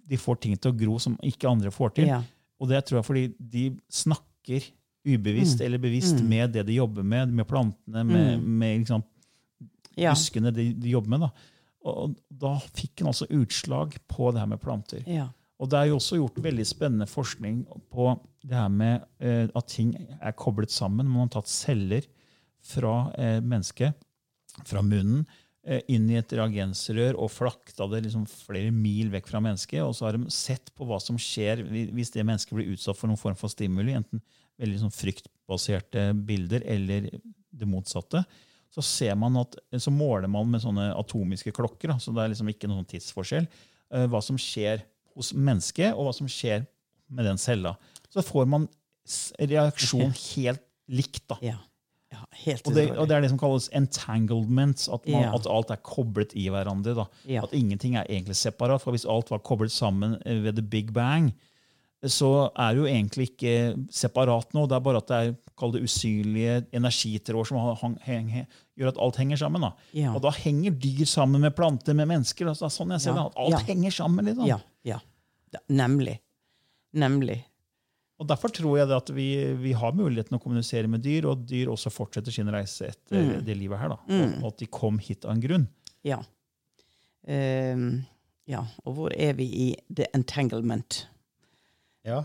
De 0.08 0.18
får 0.20 0.40
ting 0.44 0.56
til 0.56 0.72
å 0.72 0.78
gro 0.84 0.98
som 1.02 1.18
ikke 1.24 1.50
andre 1.50 1.72
får 1.74 1.96
til. 2.00 2.10
Ja. 2.14 2.22
Og 2.62 2.70
det 2.70 2.84
tror 2.86 3.00
jeg 3.00 3.08
fordi 3.08 3.26
de 3.36 3.66
snakker 3.92 4.70
ubevisst 5.02 5.60
eller 5.64 5.82
bevisst 5.82 6.20
med 6.22 6.52
det 6.54 6.62
de 6.68 6.76
jobber 6.76 7.02
med, 7.02 7.32
med 7.34 7.48
plantene, 7.50 8.04
med, 8.06 8.42
med 8.42 8.84
liksom, 8.84 9.02
buskene 9.96 10.52
de, 10.54 10.68
de 10.78 10.92
jobber 10.94 11.16
med. 11.16 11.24
Da. 11.26 11.48
Og 11.90 12.14
da 12.44 12.54
fikk 12.70 13.02
en 13.02 13.10
altså 13.10 13.26
utslag 13.34 13.96
på 14.10 14.30
det 14.30 14.44
her 14.44 14.50
med 14.52 14.62
planter. 14.62 15.02
Ja. 15.10 15.26
Og 15.60 15.70
det 15.70 15.78
er 15.78 15.90
jo 15.90 15.98
også 15.98 16.18
gjort 16.18 16.40
veldig 16.42 16.64
spennende 16.66 17.08
forskning 17.10 17.62
på 17.92 18.08
det 18.42 18.56
her 18.56 18.72
med 18.72 19.04
eh, 19.22 19.46
at 19.46 19.68
ting 19.70 19.92
er 20.18 20.34
koblet 20.38 20.72
sammen. 20.74 21.10
Man 21.10 21.28
har 21.28 21.36
tatt 21.36 21.52
celler 21.52 22.08
fra 22.62 23.12
eh, 23.18 23.38
mennesket, 23.38 23.94
fra 24.66 24.82
munnen, 24.84 25.24
eh, 25.66 25.82
inn 25.92 26.08
i 26.10 26.18
et 26.18 26.34
reagensrør 26.34 27.18
og 27.20 27.30
flakta 27.34 27.86
det 27.92 28.04
liksom 28.06 28.24
flere 28.30 28.72
mil 28.74 29.12
vekk 29.12 29.30
fra 29.30 29.42
mennesket. 29.44 29.82
Og 29.84 29.94
så 29.98 30.08
har 30.08 30.18
de 30.18 30.32
sett 30.34 30.72
på 30.74 30.88
hva 30.88 30.98
som 31.02 31.20
skjer 31.20 31.62
hvis 31.68 32.14
det 32.14 32.26
mennesket 32.26 32.58
blir 32.58 32.72
utsatt 32.74 32.98
for 32.98 33.10
noen 33.10 33.20
form 33.20 33.38
for 33.38 33.52
stimuli, 33.52 33.94
enten 33.98 34.22
veldig 34.62 34.82
sånn 34.82 34.94
fryktbaserte 34.94 36.10
bilder 36.26 36.66
eller 36.70 37.08
det 37.52 37.68
motsatte. 37.68 38.24
Så 38.72 38.80
at, 38.80 39.58
så 39.84 39.92
måler 39.92 40.30
man 40.32 40.48
med 40.48 40.62
sånne 40.64 40.94
atomiske 40.96 41.52
klokker, 41.52 41.92
da, 41.92 41.98
så 42.00 42.14
det 42.14 42.22
er 42.22 42.32
liksom 42.32 42.48
ikke 42.48 42.70
noen 42.70 42.86
tidsforskjell, 42.88 43.48
eh, 43.92 44.06
hva 44.08 44.22
som 44.24 44.38
skjer 44.40 44.80
hos 45.16 45.32
mennesket, 45.34 45.92
og 45.94 46.06
hva 46.08 46.14
som 46.16 46.26
skjer 46.30 46.66
med 47.12 47.24
den 47.28 47.38
cella. 47.38 47.74
Så 48.12 48.22
får 48.24 48.46
man 48.48 48.68
reaksjon 49.40 50.12
helt 50.34 50.62
likt. 50.88 51.24
da. 51.28 51.36
Ja. 51.44 51.56
ja. 52.12 52.24
Helt 52.44 52.66
Og 52.66 52.74
det, 52.76 52.86
og 52.96 53.08
det 53.08 53.16
er 53.16 53.24
det 53.24 53.30
som 53.32 53.38
kalles 53.40 53.68
entanglements, 53.72 54.88
at, 54.92 55.06
man, 55.08 55.22
Ja. 55.28 55.32
at 55.34 55.46
alt 55.50 55.70
er 55.74 55.80
koblet 55.84 56.34
i 56.38 56.48
hverandre. 56.52 56.94
da. 56.98 57.06
Ja. 57.28 57.42
At 57.44 57.52
ingenting 57.56 57.96
er 57.96 58.04
egentlig 58.08 58.36
separat. 58.36 58.82
For 58.82 58.92
hvis 58.94 59.06
alt 59.08 59.30
var 59.32 59.38
koblet 59.44 59.72
sammen 59.72 60.18
eh, 60.26 60.40
ved 60.44 60.54
the 60.56 60.62
big 60.62 60.92
bang, 60.92 61.32
så 62.02 62.50
er 62.58 62.74
det 62.74 62.80
jo 62.82 62.86
egentlig 62.90 63.28
ikke 63.30 63.52
separat 63.94 64.52
nå. 64.56 64.64
Det 64.66 64.74
er 64.74 64.82
bare 64.82 64.98
at 64.98 65.06
det 65.06 65.18
er 65.22 65.34
kall 65.56 65.70
det 65.70 65.84
usynlige 65.86 66.56
energitråder 66.74 67.46
som 67.46 67.76
hang, 67.78 67.94
heng, 68.02 68.30
he- 68.32 68.46
gjør 68.80 68.88
at 68.90 68.98
alt 69.04 69.16
henger 69.20 69.38
sammen. 69.38 69.62
da. 69.62 69.70
Ja. 69.94 70.10
Og 70.16 70.22
da 70.24 70.32
henger 70.34 70.74
dyr 70.82 71.04
sammen 71.06 71.40
med 71.44 71.54
planter, 71.54 71.94
med 71.94 72.08
mennesker. 72.10 72.48
Altså, 72.50 72.66
sånn 72.74 72.90
jeg 72.96 73.04
ser 73.04 73.14
det, 73.14 73.22
at 73.30 73.38
Alt 73.38 73.68
henger 73.68 73.94
sammen. 73.94 74.24
liksom. 74.26 74.48
Ja. 75.52 75.58
ja. 75.60 75.64
Nemlig. 75.82 76.18
Nemlig. 76.92 77.38
Og 78.20 78.28
Derfor 78.28 78.52
tror 78.54 78.76
jeg 78.78 78.86
det 78.90 78.96
at 78.96 79.10
vi, 79.16 79.26
vi 79.58 79.72
har 79.74 79.92
muligheten 79.98 80.36
å 80.36 80.40
kommunisere 80.42 80.86
med 80.88 81.02
dyr, 81.02 81.24
og 81.26 81.40
dyr 81.48 81.70
også 81.72 81.90
fortsetter 81.90 82.30
sin 82.34 82.50
reise 82.52 82.86
etter 82.92 83.18
Mm. 83.18 83.44
det 83.44 83.56
livet 83.58 83.78
her. 83.80 83.88
da. 83.88 83.98
Og, 84.42 84.46
at 84.52 84.58
de 84.62 84.66
kom 84.70 84.98
hit 85.02 85.24
av 85.24 85.32
en 85.34 85.40
grunn. 85.42 85.64
Ja. 86.06 86.20
Um, 87.26 88.02
ja. 88.50 88.62
Og 88.84 88.94
hvor 88.96 89.14
er 89.16 89.34
vi 89.38 89.44
i 89.44 89.66
the 89.94 90.06
entanglement? 90.14 91.06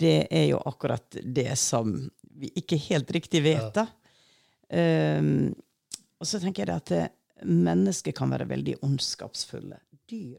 Det 0.02 0.28
er 0.34 0.48
jo 0.50 0.58
akkurat 0.66 1.18
det 1.22 1.52
som 1.62 1.92
vi 2.38 2.50
ikke 2.58 2.78
helt 2.90 3.12
riktig 3.14 3.44
vet. 3.46 3.74
da. 3.78 3.88
Um, 4.70 5.54
og 6.20 6.26
så 6.30 6.40
tenker 6.42 6.64
jeg 6.66 6.68
det 6.72 6.78
at 6.82 6.92
eh, 6.98 7.46
mennesker 7.46 8.12
kan 8.18 8.30
være 8.34 8.48
veldig 8.50 8.80
ondskapsfulle. 8.86 9.78
Dyr 10.10 10.38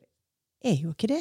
er 0.67 0.75
jo 0.83 0.91
ikke 0.91 1.11
det. 1.13 1.21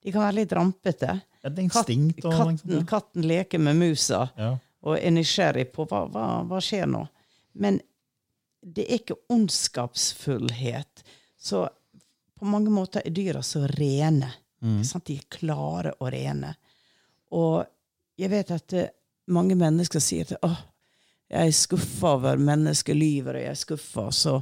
De 0.00 0.12
kan 0.12 0.24
være 0.24 0.38
litt 0.40 0.52
rampete. 0.56 1.18
Ja, 1.40 1.48
det 1.48 1.62
er 1.62 1.68
instinkt 1.68 2.24
og 2.24 2.34
katten, 2.34 2.58
liksom, 2.58 2.86
katten 2.88 3.26
leker 3.28 3.62
med 3.62 3.78
musa 3.80 4.26
ja. 4.36 4.50
og 4.84 4.96
er 4.98 5.12
nysgjerrig 5.14 5.70
på 5.72 5.86
hva, 5.88 6.04
hva, 6.12 6.26
hva 6.48 6.60
skjer 6.64 6.88
nå. 6.90 7.02
Men 7.60 7.80
det 8.60 8.86
er 8.86 9.00
ikke 9.00 9.18
ondskapsfullhet. 9.32 11.04
Så 11.40 11.64
på 12.38 12.48
mange 12.48 12.72
måter 12.72 13.04
er 13.04 13.14
dyra 13.16 13.42
så 13.44 13.66
rene. 13.66 14.32
Mm. 14.60 14.82
De 15.04 15.16
er 15.16 15.28
klare 15.32 15.94
og 15.98 16.10
rene. 16.12 16.54
Og 17.36 17.64
jeg 18.20 18.32
vet 18.32 18.52
at 18.52 18.76
eh, 18.76 18.92
mange 19.32 19.56
mennesker 19.56 20.02
sier 20.02 20.28
at 20.28 20.44
åh, 20.44 20.58
jeg 21.30 21.46
er 21.46 21.54
skuffa 21.54 22.16
over 22.16 22.40
menneskelivet, 22.42 23.36
og 23.36 23.40
jeg 23.40 23.52
er 23.52 23.58
skuffa. 23.58 24.08
Så 24.10 24.40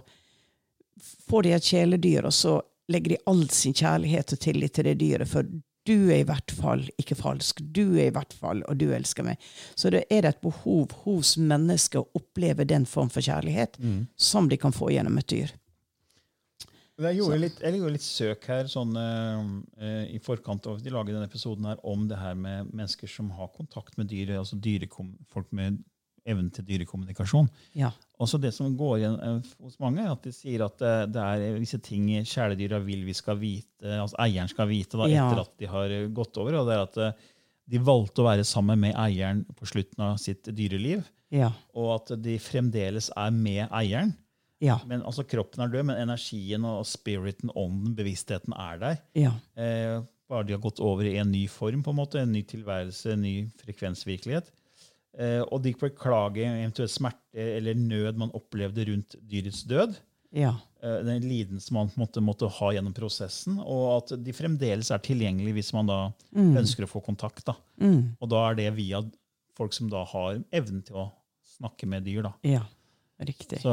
får 1.28 1.44
de 1.44 1.52
et 1.52 1.70
kjæledyr, 1.70 2.28
og 2.30 2.34
så 2.34 2.54
legger 2.92 3.14
de 3.14 3.22
all 3.30 3.46
sin 3.52 3.76
kjærlighet 3.76 4.34
og 4.34 4.40
tillit 4.42 4.74
til 4.76 4.88
det 4.88 4.98
dyret. 5.00 5.28
For 5.30 5.48
du 5.88 6.10
er 6.10 6.22
i 6.22 6.26
hvert 6.28 6.52
fall 6.52 6.84
ikke 7.00 7.16
falsk. 7.18 7.62
Du 7.62 7.96
er 7.96 8.08
i 8.08 8.14
hvert 8.14 8.34
fall, 8.36 8.60
og 8.68 8.80
du 8.80 8.90
elsker 8.92 9.24
meg. 9.24 9.40
Så 9.76 9.92
det 9.94 10.04
er 10.12 10.24
det 10.24 10.34
et 10.34 10.44
behov 10.44 10.92
hos 11.04 11.36
mennesker 11.40 12.02
å 12.02 12.18
oppleve 12.18 12.68
den 12.68 12.84
form 12.88 13.12
for 13.12 13.24
kjærlighet 13.24 13.78
som 14.16 14.50
de 14.50 14.60
kan 14.60 14.74
få 14.76 14.92
gjennom 14.92 15.16
et 15.20 15.30
dyr. 15.32 15.54
Jeg 16.98 17.14
gjorde, 17.14 17.36
litt, 17.38 17.60
jeg 17.62 17.78
gjorde 17.78 17.94
litt 17.94 18.02
søk 18.02 18.46
her 18.50 18.66
sånn, 18.66 18.96
uh, 18.98 20.00
i 20.10 20.18
forkant 20.18 20.64
av 20.66 20.80
de 20.82 20.90
lager 20.90 21.14
denne 21.14 21.28
episoden 21.30 21.68
her, 21.70 21.78
om 21.86 22.08
det 22.10 22.18
her 22.18 22.34
med 22.34 22.72
mennesker 22.72 23.10
som 23.10 23.28
har 23.36 23.52
kontakt 23.54 23.94
med 24.00 24.10
dyr, 24.10 24.32
altså 24.40 24.58
dyrekom, 24.58 25.12
folk 25.30 25.52
med 25.54 25.78
evnen 26.28 26.50
til 26.54 26.66
dyrekommunikasjon. 26.68 27.48
Ja. 27.78 27.90
Også 28.20 28.38
det 28.42 28.52
som 28.56 28.74
går 28.78 28.98
igjen 29.00 29.16
eh, 29.24 29.50
hos 29.64 29.78
mange, 29.82 30.02
er 30.04 30.12
at 30.12 30.22
de 30.26 30.32
sier 30.34 30.64
at 30.66 30.78
det, 30.82 30.92
det 31.14 31.24
er 31.24 31.58
visse 31.58 31.80
ting 31.84 32.06
kjæledyra 32.26 32.80
vil 32.84 33.04
vi 33.08 33.14
skal 33.16 33.38
vite, 33.40 33.96
altså 34.02 34.18
eieren 34.24 34.50
skal 34.52 34.68
vite 34.70 34.98
da, 35.00 35.08
Ja. 35.10 35.26
etter 35.30 35.42
at 35.46 35.52
de 35.62 35.72
har 35.72 35.96
eh, 35.98 36.06
gått 36.14 36.36
over. 36.42 36.60
og 36.60 36.68
det 36.70 36.76
er 36.78 36.84
at 36.86 37.02
eh, 37.08 37.26
De 37.68 37.78
valgte 37.84 38.22
å 38.22 38.28
være 38.30 38.44
sammen 38.48 38.80
med 38.80 38.94
eieren 38.96 39.42
på 39.58 39.66
slutten 39.68 40.00
av 40.00 40.14
sitt 40.22 40.48
dyreliv, 40.56 41.02
Ja. 41.30 41.50
og 41.76 41.90
at 41.98 42.14
de 42.24 42.38
fremdeles 42.40 43.10
er 43.14 43.30
med 43.30 43.66
eieren. 43.76 44.14
Ja. 44.64 44.78
Men 44.88 45.02
altså 45.06 45.22
Kroppen 45.28 45.60
er 45.62 45.68
død, 45.70 45.84
men 45.90 46.00
energien 46.00 46.64
og 46.66 46.86
spiriten, 46.88 47.52
ånden, 47.54 47.92
bevisstheten 47.94 48.56
er 48.56 48.78
der. 48.80 48.96
Ja. 49.14 49.34
Eh, 49.54 50.00
bare 50.28 50.44
de 50.48 50.56
har 50.56 50.60
gått 50.64 50.80
over 50.80 51.04
i 51.06 51.16
en 51.20 51.30
ny 51.30 51.44
form, 51.48 51.82
på 51.84 51.92
en 51.92 51.96
måte, 52.00 52.18
en 52.24 52.32
ny 52.32 52.42
tilværelse, 52.48 53.12
en 53.14 53.22
ny 53.22 53.34
frekvensvirkelighet. 53.62 54.50
Eh, 55.18 55.40
og 55.50 55.62
de 55.64 55.72
beklager 55.74 56.46
eventuelt 56.46 56.92
smerte 56.94 57.42
eller 57.58 57.74
nød 57.74 58.20
man 58.20 58.30
opplevde 58.38 58.84
rundt 58.86 59.16
dyrets 59.26 59.64
død. 59.66 59.96
Ja. 60.36 60.52
Eh, 60.82 61.00
Den 61.06 61.24
lidelsen 61.26 61.74
man 61.74 61.90
måtte, 61.98 62.22
måtte 62.22 62.50
ha 62.58 62.70
gjennom 62.76 62.94
prosessen, 62.94 63.58
og 63.58 63.84
at 63.96 64.12
de 64.22 64.34
fremdeles 64.36 64.92
er 64.94 65.02
tilgjengelige 65.02 65.58
hvis 65.58 65.72
man 65.74 65.90
da 65.90 65.98
ønsker 66.36 66.86
å 66.86 66.90
få 66.90 67.02
kontakt. 67.04 67.44
Da. 67.48 67.56
Mm. 67.82 68.14
Og 68.20 68.30
da 68.30 68.44
er 68.50 68.58
det 68.60 68.68
via 68.76 69.02
folk 69.58 69.74
som 69.74 69.90
da 69.90 70.04
har 70.06 70.38
evnen 70.54 70.84
til 70.86 71.00
å 71.02 71.08
snakke 71.58 71.88
med 71.90 72.04
dyr. 72.06 72.22
Da. 72.28 72.32
Ja. 72.46 72.62
Riktig. 73.18 73.58
Så 73.58 73.72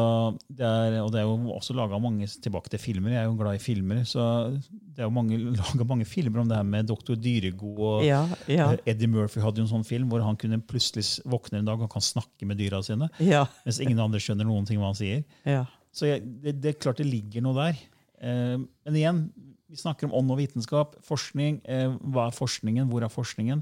det 0.49 0.65
er, 0.65 0.95
og 1.03 1.11
det 1.13 1.19
er 1.21 1.27
jo 1.27 1.51
også 1.53 1.75
laga 1.77 1.99
mange 2.01 2.25
tilbake 2.41 2.71
til 2.73 2.79
filmer. 2.81 3.11
Jeg 3.13 3.21
er 3.21 3.27
jo 3.29 3.35
glad 3.37 3.59
i 3.59 3.61
filmer. 3.61 3.99
Så 4.09 4.23
det 4.57 5.03
er 5.03 5.05
jo 5.05 5.13
mange, 5.13 5.37
laga 5.59 5.85
mange 5.85 6.07
filmer 6.09 6.41
om 6.41 6.49
det 6.49 6.57
her 6.57 6.65
med 6.65 6.87
doktor 6.89 7.15
Dyregod. 7.21 7.77
og 7.77 8.05
Ja, 8.07 8.23
ja, 8.49 8.71
Eh, 8.73 8.79
Eddie 8.89 9.07
Murphy 9.11 9.43
hadde 9.43 9.61
jo 9.61 9.67
en 9.67 9.73
sånn 9.75 9.85
film 9.85 10.09
hvor 10.09 10.23
han 10.25 10.35
kunne 10.41 10.57
plutselig 10.65 11.05
våkne 11.29 11.59
en 11.61 11.69
dag 11.69 11.79
og 11.85 11.91
kan 11.93 12.01
snakke 12.01 12.47
med 12.49 12.57
dyra 12.57 12.81
sine. 12.83 13.09
ja, 13.21 13.45
Mens 13.67 13.79
ingen 13.85 13.99
andre 14.01 14.17
skjønner 14.23 14.49
noen 14.49 14.65
ting 14.65 14.79
hva 14.81 14.89
han 14.93 14.97
sier. 14.97 15.23
ja. 15.45 15.65
Så 15.95 16.09
jeg, 16.09 16.25
det, 16.43 16.57
det 16.59 16.73
er 16.73 16.79
klart 16.83 16.97
det 16.99 17.05
ligger 17.07 17.39
noe 17.45 17.55
der. 17.55 17.77
Eh, 18.19 18.57
men 18.59 18.95
igjen, 18.99 19.21
vi 19.71 19.77
snakker 19.79 20.09
om 20.09 20.17
ånd 20.19 20.33
og 20.33 20.41
vitenskap. 20.41 20.97
Forskning. 21.07 21.61
Eh, 21.63 21.93
hva 22.11 22.25
er 22.27 22.35
forskningen? 22.35 22.89
Hvor 22.91 23.05
er 23.05 23.13
forskningen? 23.13 23.61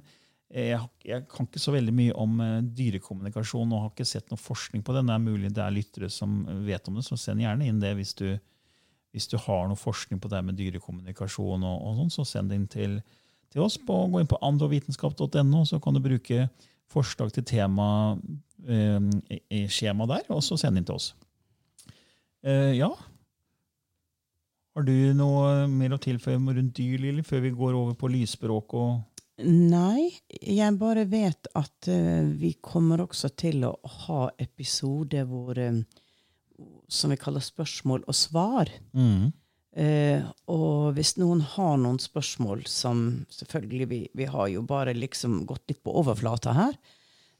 Eh, 0.53 0.69
jeg, 0.69 0.89
jeg 1.09 1.25
kan 1.31 1.47
ikke 1.47 1.61
så 1.61 1.73
veldig 1.73 1.93
mye 1.97 2.15
om 2.21 2.41
eh, 2.43 2.57
dyrekommunikasjon 2.77 3.71
og 3.73 3.85
har 3.87 3.91
ikke 3.93 4.05
sett 4.05 4.29
noe 4.29 4.41
forskning 4.41 4.83
på 4.85 4.93
det. 4.93 5.01
Det 5.07 5.15
er 5.15 5.23
mulig 5.23 5.53
det 5.53 5.63
er 5.65 5.73
lyttere 5.73 6.09
som 6.13 6.43
vet 6.65 6.89
om 6.89 6.99
det, 6.99 7.05
så 7.07 7.17
send 7.17 7.41
gjerne 7.41 7.65
inn 7.65 7.79
det 7.81 7.95
hvis 7.97 8.13
du, 8.19 8.27
hvis 9.15 9.29
du 9.31 9.39
har 9.41 9.65
noe 9.69 9.79
forskning 9.79 10.21
på 10.21 10.29
det 10.29 10.43
med 10.45 10.59
dyrekommunikasjon. 10.59 11.65
og, 11.65 11.87
og 11.87 11.97
sånn, 11.97 12.13
Så 12.13 12.27
send 12.29 12.53
det 12.53 12.59
inn 12.61 12.69
til, 12.69 12.99
til 13.53 13.65
oss. 13.65 13.79
på 13.81 13.97
Gå 14.13 14.21
inn 14.21 14.29
på 14.29 14.41
andovitenskap.no, 14.45 15.63
så 15.65 15.81
kan 15.81 15.97
du 15.97 16.03
bruke 16.05 16.45
forslag 16.93 17.33
til 17.33 17.47
tema 17.49 17.87
eh, 18.69 19.65
skjema 19.73 20.05
der, 20.11 20.27
og 20.29 20.43
så 20.45 20.59
send 20.61 20.77
inn 20.77 20.85
til 20.85 20.99
oss. 20.99 21.15
Eh, 22.45 22.75
ja. 22.77 22.91
Har 24.73 24.85
du 24.85 24.93
noe 25.17 25.65
mer 25.69 25.95
å 25.95 26.01
tilføye 26.01 26.37
rundt 26.37 26.77
dyr, 26.77 27.01
Lilly, 27.01 27.25
før 27.25 27.41
vi 27.41 27.53
går 27.57 27.79
over 27.79 27.97
på 27.97 28.11
lysspråk? 28.13 28.77
og 28.77 29.01
Nei, 29.41 30.11
jeg 30.29 30.77
bare 30.77 31.07
vet 31.09 31.47
at 31.57 31.87
uh, 31.89 32.21
vi 32.37 32.53
kommer 32.61 33.01
også 33.01 33.31
til 33.33 33.63
å 33.65 33.73
ha 34.05 34.27
episoder 34.37 35.25
hvor 35.25 35.57
um, 35.57 35.81
Som 36.87 37.09
vi 37.09 37.17
kaller 37.17 37.41
spørsmål 37.41 38.05
og 38.05 38.15
svar. 38.15 38.69
Eh, 39.73 40.21
og 40.53 40.93
hvis 40.93 41.15
noen 41.17 41.39
har 41.55 41.79
noen 41.81 41.97
spørsmål 41.97 42.59
som 42.69 43.25
Selvfølgelig, 43.33 43.87
vi, 43.89 44.01
vi 44.13 44.27
har 44.29 44.51
jo 44.51 44.61
bare 44.61 44.93
liksom 44.93 45.39
gått 45.49 45.65
litt 45.71 45.81
på 45.81 45.95
overflata 45.97 46.53
her. 46.53 46.77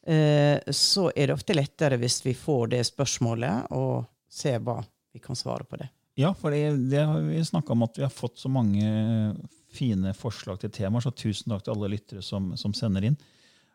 Uh, 0.04 0.58
så 0.74 1.12
er 1.16 1.30
det 1.30 1.38
ofte 1.38 1.54
lettere 1.56 2.00
hvis 2.02 2.24
vi 2.26 2.34
får 2.36 2.74
det 2.74 2.82
spørsmålet, 2.90 3.70
og 3.72 4.10
ser 4.28 4.58
hva 4.66 4.82
vi 5.14 5.22
kan 5.22 5.38
svare 5.38 5.64
på 5.70 5.78
det. 5.80 5.92
Ja, 6.20 6.34
for 6.34 6.52
det, 6.52 6.90
det 6.90 7.06
har 7.06 7.22
vi 7.22 7.46
snakka 7.46 7.74
om 7.78 7.86
at 7.86 8.02
vi 8.02 8.04
har 8.04 8.12
fått 8.14 8.42
så 8.42 8.50
mange 8.52 8.90
fine 9.74 10.14
forslag 10.18 10.62
til 10.62 10.72
temaer, 10.74 11.06
så 11.06 11.14
tusen 11.14 11.54
takk 11.54 11.66
til 11.66 11.76
alle 11.76 11.94
lyttere 11.96 12.24
som, 12.26 12.52
som 12.60 12.76
sender 12.78 13.10
inn. 13.10 13.18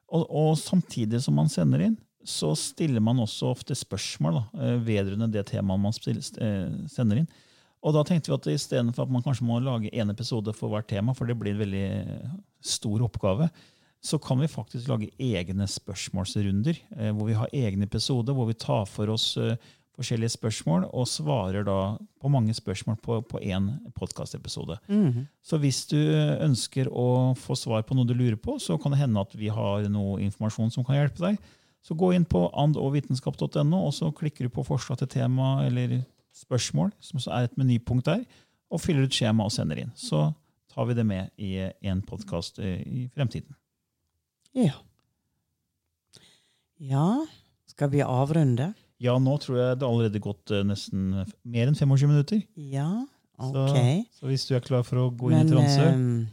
Og, 0.08 0.24
og 0.24 0.52
samtidig 0.60 1.20
som 1.24 1.36
man 1.36 1.50
sender 1.52 1.84
inn, 1.88 1.98
så 2.28 2.52
stiller 2.58 3.02
man 3.04 3.20
også 3.22 3.52
ofte 3.52 3.76
spørsmål 3.78 4.38
da, 4.38 4.44
eh, 4.62 4.78
vedrørende 4.84 5.30
det 5.32 5.46
temaet 5.52 5.82
man 5.82 5.94
stiller, 5.96 6.24
eh, 6.42 6.88
sender 6.90 7.22
inn. 7.22 7.28
Og 7.86 7.94
da 7.94 8.02
tenkte 8.02 8.32
vi 8.32 8.36
at 8.36 8.48
istedenfor 8.50 9.06
at 9.06 9.12
man 9.14 9.22
kanskje 9.22 9.46
må 9.46 9.60
lage 9.62 9.92
én 9.94 10.10
episode 10.10 10.52
for 10.56 10.72
hvert 10.72 10.88
tema, 10.90 11.14
for 11.14 11.28
det 11.28 11.38
blir 11.38 11.54
en 11.54 11.62
veldig 11.62 11.88
stor 12.64 13.04
oppgave, 13.06 13.46
så 14.02 14.18
kan 14.22 14.38
vi 14.38 14.50
faktisk 14.50 14.88
lage 14.90 15.10
egne 15.18 15.66
spørsmålsrunder, 15.66 16.78
eh, 16.96 17.10
hvor 17.12 17.26
vi 17.26 17.38
har 17.38 17.54
egne 17.54 17.86
episoder 17.86 18.34
hvor 18.34 18.46
vi 18.50 18.58
tar 18.58 18.86
for 18.86 19.10
oss 19.10 19.36
eh, 19.36 19.56
forskjellige 19.98 20.36
spørsmål 20.36 20.86
og 20.94 21.08
svarer 21.10 21.66
da 21.66 21.96
på 22.22 22.30
mange 22.30 22.54
spørsmål 22.54 22.96
på, 23.02 23.20
på 23.26 23.40
én 23.42 23.68
podkastepisode. 23.98 24.78
Så 25.42 25.58
hvis 25.58 25.84
du 25.90 25.98
ønsker 25.98 26.88
å 26.88 27.34
få 27.38 27.56
svar 27.58 27.82
på 27.86 27.98
noe 27.98 28.06
du 28.06 28.14
lurer 28.14 28.38
på, 28.38 28.56
så 28.62 28.78
kan 28.78 28.94
det 28.94 29.02
hende 29.02 29.20
at 29.20 29.34
vi 29.36 29.50
har 29.52 29.88
noe 29.90 30.20
informasjon 30.22 30.70
som 30.74 30.86
kan 30.86 31.00
hjelpe 31.00 31.24
deg. 31.24 31.38
Så 31.82 31.96
gå 31.98 32.12
inn 32.14 32.26
på 32.28 32.46
andogvitenskap.no, 32.58 33.78
og 33.78 33.94
så 33.96 34.10
klikker 34.14 34.46
du 34.46 34.54
på 34.54 34.66
forslag 34.66 34.98
til 35.00 35.10
tema 35.18 35.64
eller 35.66 36.00
spørsmål, 36.36 36.92
som 37.00 37.22
så 37.22 37.34
er 37.34 37.48
et 37.48 37.56
menypunkt 37.58 38.06
der, 38.06 38.24
og 38.68 38.82
fyller 38.82 39.08
ut 39.08 39.14
skjema 39.14 39.46
og 39.48 39.54
sender 39.54 39.80
inn. 39.82 39.94
Så 39.96 40.28
tar 40.70 40.88
vi 40.90 40.98
det 40.98 41.06
med 41.06 41.30
i 41.40 41.54
en 41.88 42.02
podkast 42.06 42.60
i 42.62 43.08
fremtiden. 43.14 43.56
Ja. 44.54 44.76
Ja, 46.78 47.26
skal 47.66 47.90
vi 47.90 48.04
avrunde? 48.04 48.72
Ja, 49.02 49.14
nå 49.22 49.36
tror 49.42 49.60
jeg 49.60 49.78
det 49.78 49.86
har 49.86 49.92
allerede 49.92 50.22
gått 50.22 50.50
eh, 50.54 50.64
nesten 50.66 51.12
mer 51.14 51.70
enn 51.70 51.78
25 51.78 52.10
minutter. 52.10 52.42
Ja, 52.56 52.90
ok. 53.38 53.78
så 54.18 54.26
hvis 54.30 54.48
du 54.48 54.56
er 54.58 54.64
klar 54.64 54.84
for 54.86 55.04
å 55.04 55.08
gå 55.14 55.30
inn 55.30 55.38
i 55.38 55.44
Men 55.44 55.52
transe 55.54 55.88
um, 55.94 56.26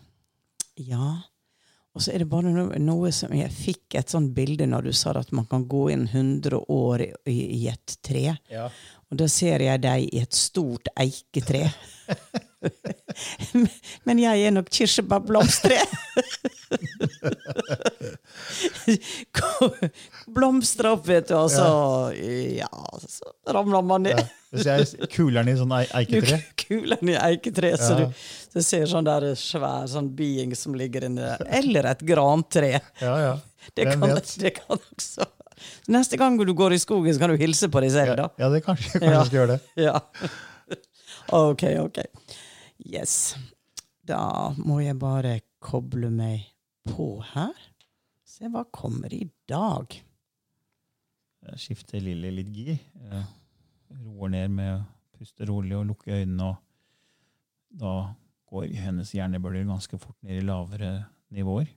ja. 0.82 1.14
Og 1.96 2.04
så 2.04 2.12
er 2.12 2.24
det 2.24 2.28
bare 2.28 2.52
noe, 2.52 2.80
noe 2.82 3.12
som 3.16 3.32
Jeg 3.32 3.54
fikk 3.56 3.96
et 3.96 4.12
sånt 4.12 4.34
bilde 4.36 4.66
når 4.68 4.90
du 4.90 4.96
sa 4.98 5.14
at 5.16 5.30
man 5.32 5.46
kan 5.48 5.64
gå 5.70 5.86
inn 5.94 6.10
100 6.10 6.66
år 6.74 7.06
i, 7.06 7.38
i 7.62 7.62
et 7.72 7.98
tre. 8.04 8.28
ja. 8.52 8.70
Og 9.14 9.20
da 9.22 9.28
ser 9.30 9.62
jeg 9.62 9.84
deg 9.84 10.08
i 10.10 10.20
et 10.24 10.34
stort 10.34 10.90
eiketre. 10.98 11.68
Men 14.08 14.20
jeg 14.20 14.48
er 14.48 14.54
nok 14.56 14.70
kirsebærblomstre. 14.74 15.78
Blomstre 20.28 20.92
opp, 20.96 21.06
vet 21.08 21.28
du, 21.30 21.36
og 21.38 21.50
så 21.54 21.66
Ja, 22.58 22.70
så 23.08 23.34
ramler 23.54 23.84
man 23.86 24.04
ned. 24.08 24.20
Ja. 24.56 24.78
den 24.82 25.50
i 25.52 25.56
sånn 25.60 25.74
ei- 25.76 25.90
eiketre 26.00 26.38
Kulen 26.62 27.10
i 27.12 27.16
eiketre, 27.20 27.74
så 27.78 27.92
Ja. 27.92 27.98
du, 28.06 28.14
du 28.56 28.62
ser 28.64 28.86
sånn 28.88 29.04
der 29.08 29.22
svær 29.36 29.88
sånn 29.92 30.10
being 30.16 30.56
som 30.56 30.74
ligger 30.78 31.04
inni 31.10 31.22
der. 31.22 31.44
Eller 31.60 31.86
et 31.92 32.00
grantre. 32.08 32.80
Ja, 33.02 33.16
ja. 33.20 33.34
Det 33.76 33.86
kan, 33.92 34.00
det 34.40 34.54
kan 34.60 34.78
også 34.78 35.26
Neste 35.90 36.18
gang 36.20 36.36
du 36.38 36.54
går 36.54 36.74
i 36.76 36.78
skogen, 36.82 37.14
så 37.16 37.20
kan 37.20 37.30
du 37.32 37.38
hilse 37.40 37.70
på 37.72 37.80
deg 37.82 37.92
selv, 37.94 38.12
Ja, 38.12 38.16
da. 38.16 38.30
ja, 38.38 38.50
det 38.52 38.64
kanskje, 38.66 39.00
kanskje 39.00 39.12
Ja. 39.14 39.24
skal 39.24 39.40
gjøre 39.40 39.54
det. 39.56 39.62
Ja. 39.88 40.00
Ok, 41.34 41.64
ok. 41.80 42.00
Yes. 42.86 43.36
Da 44.06 44.52
må 44.58 44.82
jeg 44.84 45.00
bare 45.00 45.40
koble 45.64 46.12
meg 46.12 46.44
på 46.88 47.08
her. 47.34 47.56
Se 48.26 48.50
hva 48.52 48.66
kommer 48.74 49.14
i 49.14 49.26
dag. 49.50 49.96
Jeg 51.46 51.62
skifter 51.62 52.02
Lilly 52.02 52.32
litt 52.34 52.52
gir. 52.54 52.78
Roer 54.02 54.34
ned 54.34 54.54
med 54.56 54.72
å 54.74 54.84
puste 55.16 55.48
rolig 55.48 55.76
og 55.78 55.88
lukke 55.92 56.16
øynene. 56.18 56.52
og 56.52 57.80
Da 57.82 57.96
går 58.50 58.74
hennes 58.80 59.14
hjernebølger 59.14 59.68
ganske 59.70 60.00
fort 60.02 60.18
ned 60.26 60.42
i 60.42 60.46
lavere 60.46 60.94
nivåer. 61.34 61.70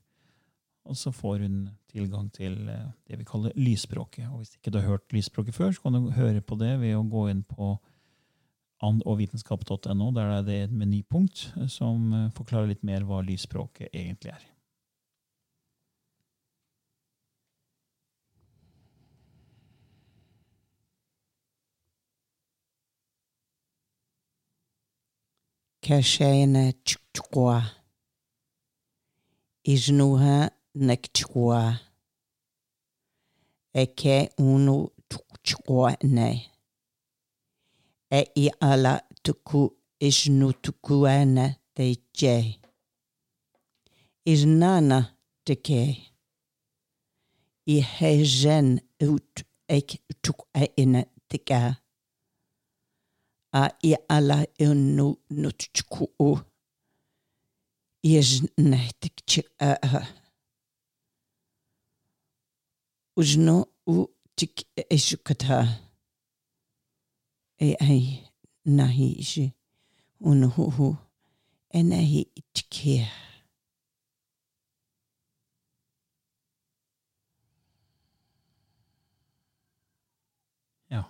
Og 0.88 0.97
så 0.97 1.12
får 1.12 1.44
hun 1.44 1.68
tilgang 1.92 2.31
til 2.33 2.57
eh, 2.68 2.88
det 3.09 3.18
vi 3.21 3.29
kaller 3.29 3.53
lysspråket. 3.59 4.29
Og 4.33 4.40
hvis 4.40 4.57
ikke 4.57 4.73
du 4.73 4.81
har 4.81 4.94
hørt 4.94 5.12
lysspråket 5.12 5.57
før, 5.57 5.73
så 5.73 5.85
kan 5.85 5.97
du 5.99 6.11
høre 6.16 6.40
på 6.40 6.57
det 6.61 6.79
ved 6.81 6.97
å 6.97 7.05
gå 7.05 7.27
inn 7.33 7.42
på 7.49 7.75
andogvitenskap.no. 8.85 10.11
Der 10.16 10.38
er 10.38 10.47
det 10.47 10.61
et 10.64 10.73
menypunkt 10.73 11.51
eh, 11.59 11.66
som 11.73 12.12
eh, 12.14 12.31
forklarer 12.37 12.73
litt 12.73 12.87
mer 12.88 13.05
hva 13.09 13.21
lysspråket 13.27 13.92
egentlig 13.92 14.33
er. 14.33 14.47
Kashayna 25.88 26.72
chukwa. 26.85 27.70
Ijnuha 29.64 30.51
nekchwa. 30.74 31.79
Eke 33.72 34.31
unu 34.38 34.90
chukwa 35.42 35.96
ne. 36.03 36.51
E 38.11 38.20
i 38.35 38.51
ala 38.61 39.03
tuku 39.22 39.77
ijnu 40.01 40.53
tukuana 40.53 41.57
te 41.74 41.96
je. 42.12 42.61
Ijnana 44.24 45.16
teke. 45.44 46.12
I 47.66 47.81
hejen 47.81 48.81
ut 49.01 49.44
ek 53.52 53.72
tukwa 53.72 53.78
ina 53.78 53.78
tika 53.78 53.78
a 53.78 53.78
i 53.82 53.94
ala 54.08 54.46
unu 54.61 55.16
nutchku 55.30 56.40
yejnetik 58.02 59.44
a 59.58 59.70
a. 59.82 60.06
Ujno 63.16 63.66
u 63.87 64.06
tik 64.37 64.66
eshukata 64.94 65.58
e 67.58 67.74
ai 67.80 68.02
nahi 68.64 69.22
shi 69.22 69.52
unhu 70.20 70.96
enahi 71.70 72.20
itkia 72.40 73.06
Ja. 80.90 81.02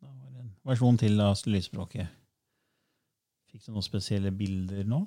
Da 0.00 0.06
var 0.06 0.30
det 0.30 0.40
en 0.40 0.50
versjon 0.68 0.98
til 1.00 1.20
av 1.24 1.40
lydspråket. 1.48 2.08
Fikk 3.48 3.64
du 3.64 3.72
noen 3.72 3.86
spesielle 3.86 4.32
bilder 4.34 4.84
nå? 4.88 5.02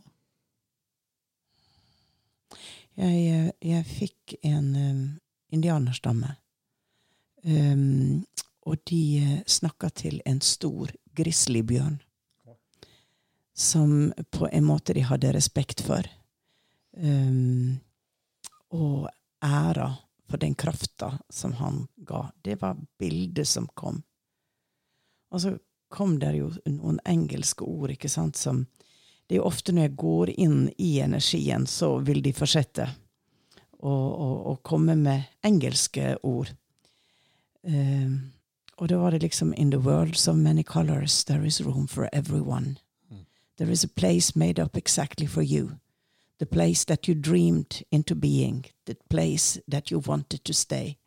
Jeg, 2.98 3.20
eh, 3.32 3.50
jeg 3.64 3.88
fikk 3.88 4.36
en 4.44 4.72
um, 4.76 5.04
indianerstamme. 5.54 6.36
Um, 7.46 8.24
og 8.68 8.82
de 8.90 9.04
uh, 9.22 9.38
snakka 9.50 9.90
til 10.02 10.20
en 10.26 10.42
stor 10.42 10.92
grizzlybjørn. 11.18 12.02
Som 13.54 14.12
på 14.34 14.48
en 14.50 14.66
måte 14.66 14.96
de 14.98 15.06
hadde 15.06 15.34
respekt 15.36 15.84
for. 15.86 16.08
Um, 16.98 17.80
og 18.74 19.10
æra 19.44 19.92
for 20.30 20.42
den 20.42 20.56
krafta 20.56 21.18
som 21.30 21.54
han 21.60 21.86
ga. 22.08 22.30
Det 22.42 22.58
var 22.62 22.80
bildet 23.00 23.48
som 23.48 23.68
kom. 23.76 24.02
Og 25.32 25.42
så 25.42 25.56
kom 25.92 26.20
det 26.20 26.36
jo 26.38 26.52
noen 26.66 27.00
engelske 27.06 27.66
ord, 27.68 27.92
ikke 27.92 28.10
sant, 28.10 28.38
som 28.38 28.66
Det 29.28 29.38
er 29.38 29.40
jo 29.40 29.48
ofte 29.48 29.72
når 29.72 29.86
jeg 29.86 29.96
går 29.96 30.30
inn 30.44 30.72
i 30.78 31.00
energien, 31.00 31.64
så 31.64 32.02
vil 32.04 32.20
de 32.22 32.34
fortsette 32.36 32.90
å 33.80 34.58
komme 34.62 34.98
med 35.00 35.30
engelske 35.48 36.18
ord. 36.28 36.52
Um, 37.64 38.34
og 38.76 38.90
da 38.90 38.98
var 38.98 39.12
det 39.12 39.22
liksom 39.22 39.54
In 39.54 39.72
the 39.72 39.80
world 39.80 40.18
so 40.18 40.34
many 40.34 40.64
colors, 40.64 41.24
there 41.24 41.46
is 41.46 41.62
room 41.62 41.88
for 41.88 42.10
everyone. 42.12 42.78
There 43.58 43.72
is 43.72 43.84
a 43.84 43.88
place 43.88 44.36
made 44.36 44.60
up 44.60 44.76
exactly 44.76 45.28
for 45.28 45.44
you. 45.44 45.78
The 46.40 46.46
place 46.46 46.84
that 46.86 47.08
you 47.08 47.14
dreamed 47.14 47.84
into 47.92 48.16
being. 48.16 48.66
The 48.86 48.96
place 49.10 49.62
that 49.68 49.92
you 49.92 50.00
wanted 50.00 50.44
to 50.44 50.54
stay. 50.54 50.98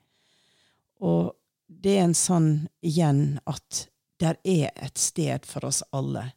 Og 1.01 1.35
det 1.67 1.97
er 1.99 2.05
en 2.05 2.15
sånn 2.15 2.69
igjen 2.81 3.41
at 3.51 3.89
der 4.21 4.37
er 4.45 4.71
et 4.77 4.99
sted 4.99 5.47
for 5.47 5.65
oss 5.65 5.83
alle. 5.93 6.33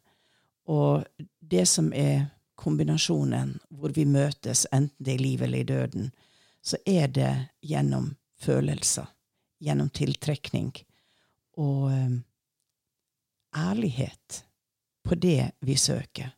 Og 0.68 1.04
det 1.40 1.66
som 1.68 1.92
er 1.92 2.26
kombinasjonen 2.58 3.58
hvor 3.68 3.94
vi 3.94 4.04
møtes, 4.04 4.66
enten 4.72 5.04
det 5.04 5.14
er 5.14 5.20
i 5.20 5.22
livet 5.22 5.46
eller 5.46 5.58
i 5.58 5.68
døden, 5.68 6.10
så 6.62 6.76
er 6.86 7.08
det 7.08 7.32
gjennom 7.62 8.10
følelser, 8.40 9.06
gjennom 9.60 9.90
tiltrekning 9.94 10.72
og 11.58 11.90
um, 11.90 12.18
ærlighet 13.56 14.42
på 15.02 15.14
det 15.14 15.50
vi 15.60 15.76
søker. 15.76 16.34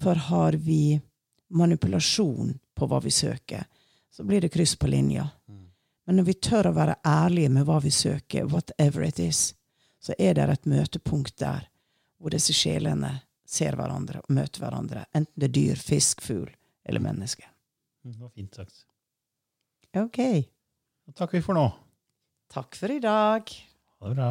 For 0.00 0.14
har 0.14 0.52
vi 0.52 1.00
manipulasjon 1.48 2.58
på 2.74 2.86
hva 2.86 3.00
vi 3.04 3.10
søker, 3.10 3.64
så 4.10 4.24
blir 4.24 4.40
det 4.40 4.52
kryss 4.54 4.76
på 4.76 4.86
linja. 4.86 5.28
Mm. 5.48 5.66
Men 6.06 6.16
når 6.16 6.28
vi 6.28 6.34
tør 6.34 6.70
å 6.70 6.76
være 6.76 7.00
ærlige 7.06 7.50
med 7.52 7.66
hva 7.68 7.80
vi 7.82 7.90
søker, 7.90 8.48
whatever 8.48 9.04
it 9.04 9.18
is, 9.18 9.54
så 10.00 10.16
er 10.18 10.36
det 10.36 10.48
et 10.48 10.70
møtepunkt 10.70 11.36
der 11.40 11.66
hvor 12.20 12.32
disse 12.32 12.54
sjelene 12.56 13.18
ser 13.48 13.76
hverandre 13.78 14.22
og 14.22 14.32
møter 14.34 14.62
hverandre. 14.62 15.04
Enten 15.16 15.34
det 15.40 15.50
er 15.50 15.56
dyr, 15.56 15.80
fisk, 15.80 16.22
fugl 16.24 16.50
eller 16.84 17.02
menneske. 17.04 17.46
Mm, 18.04 18.12
det 18.12 18.22
var 18.22 18.32
fint 18.36 18.60
sagt. 18.60 18.84
Ok. 19.96 20.20
Da 21.06 21.16
takker 21.16 21.38
vi 21.38 21.44
for 21.44 21.58
nå. 21.58 21.66
Takk 22.50 22.78
for 22.78 22.92
i 22.92 23.00
dag. 23.02 23.50
Ha 24.00 24.10
det 24.10 24.16
bra. 24.16 24.30